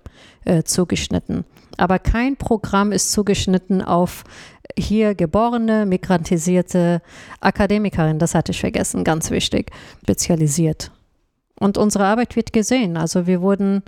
äh, 0.45 0.65
zugeschnitten. 0.65 1.45
Aber 1.79 1.99
kein 1.99 2.37
Programm 2.37 2.93
ist 2.93 3.13
zugeschnitten 3.13 3.81
auf 3.81 4.25
hier 4.77 5.15
geborene, 5.15 5.87
migrantisierte 5.87 7.01
Akademikerin, 7.41 8.19
das 8.19 8.35
hatte 8.35 8.53
ich 8.53 8.61
vergessen, 8.61 9.05
ganz 9.05 9.31
wichtig, 9.31 9.71
spezialisiert. 10.03 10.91
Und 11.59 11.79
unsere 11.79 12.05
Arbeit 12.05 12.35
wird 12.37 12.53
gesehen. 12.53 12.97
Also 12.97 13.27
wir 13.27 13.41
wurden 13.41 13.83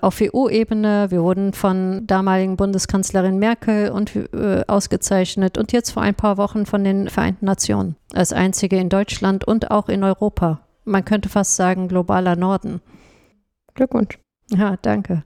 auf 0.00 0.20
EU-Ebene, 0.20 1.10
wir 1.10 1.22
wurden 1.22 1.52
von 1.52 2.06
damaligen 2.06 2.56
Bundeskanzlerin 2.56 3.38
Merkel 3.38 3.90
und, 3.90 4.14
äh, 4.16 4.64
ausgezeichnet 4.66 5.58
und 5.58 5.72
jetzt 5.72 5.90
vor 5.90 6.02
ein 6.02 6.14
paar 6.14 6.36
Wochen 6.36 6.66
von 6.66 6.84
den 6.84 7.08
Vereinten 7.08 7.46
Nationen 7.46 7.96
als 8.14 8.32
einzige 8.32 8.76
in 8.76 8.88
Deutschland 8.88 9.44
und 9.44 9.70
auch 9.70 9.88
in 9.88 10.04
Europa. 10.04 10.60
Man 10.84 11.04
könnte 11.04 11.28
fast 11.28 11.56
sagen 11.56 11.88
globaler 11.88 12.36
Norden. 12.36 12.80
Glückwunsch. 13.74 14.18
Ja, 14.50 14.76
danke. 14.80 15.24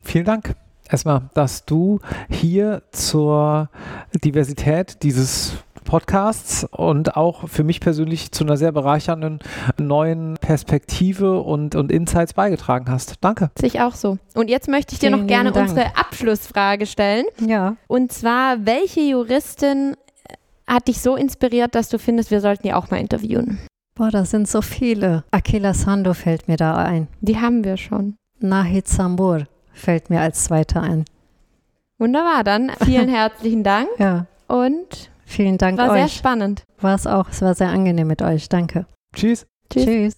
Vielen 0.00 0.24
Dank. 0.24 0.54
Erstmal, 0.88 1.30
dass 1.34 1.64
du 1.66 2.00
hier 2.28 2.82
zur 2.90 3.68
Diversität 4.24 5.02
dieses 5.02 5.52
Podcasts 5.90 6.64
und 6.70 7.16
auch 7.16 7.48
für 7.48 7.64
mich 7.64 7.80
persönlich 7.80 8.30
zu 8.30 8.44
einer 8.44 8.56
sehr 8.56 8.70
bereichernden 8.70 9.40
neuen 9.76 10.34
Perspektive 10.40 11.40
und, 11.40 11.74
und 11.74 11.90
Insights 11.90 12.32
beigetragen 12.34 12.88
hast. 12.88 13.16
Danke. 13.22 13.50
Sich 13.58 13.80
auch 13.80 13.96
so. 13.96 14.18
Und 14.34 14.48
jetzt 14.50 14.68
möchte 14.68 14.92
ich 14.92 15.00
dir 15.00 15.08
Vielen 15.08 15.22
noch 15.22 15.26
gerne 15.26 15.50
Dank. 15.50 15.68
unsere 15.68 15.96
Abschlussfrage 15.96 16.86
stellen. 16.86 17.24
Ja. 17.44 17.74
Und 17.88 18.12
zwar, 18.12 18.64
welche 18.66 19.00
Juristin 19.00 19.96
hat 20.64 20.86
dich 20.86 21.00
so 21.00 21.16
inspiriert, 21.16 21.74
dass 21.74 21.88
du 21.88 21.98
findest, 21.98 22.30
wir 22.30 22.40
sollten 22.40 22.62
die 22.62 22.72
auch 22.72 22.88
mal 22.92 22.98
interviewen? 22.98 23.58
Boah, 23.96 24.12
das 24.12 24.30
sind 24.30 24.46
so 24.46 24.62
viele. 24.62 25.24
Akila 25.32 25.74
Sando 25.74 26.14
fällt 26.14 26.46
mir 26.46 26.56
da 26.56 26.76
ein. 26.76 27.08
Die 27.20 27.40
haben 27.40 27.64
wir 27.64 27.76
schon. 27.76 28.14
Nahid 28.38 28.86
Sambur 28.86 29.48
fällt 29.72 30.08
mir 30.08 30.20
als 30.20 30.44
zweiter 30.44 30.82
ein. 30.82 31.04
Wunderbar, 31.98 32.44
dann 32.44 32.70
vielen 32.84 33.08
herzlichen 33.12 33.64
Dank 33.64 33.88
Ja, 33.98 34.26
und 34.46 35.09
vielen 35.30 35.58
Dank 35.58 35.78
war 35.78 35.92
sehr 35.92 36.04
euch. 36.04 36.14
spannend. 36.14 36.64
War 36.80 36.94
es 36.94 37.06
auch. 37.06 37.28
Es 37.30 37.42
war 37.42 37.54
sehr 37.54 37.68
angenehm 37.68 38.06
mit 38.06 38.22
euch. 38.22 38.48
Danke. 38.48 38.86
Tschüss. 39.14 39.46
Tschüss. 39.70 39.84
Tschüss. 39.84 40.14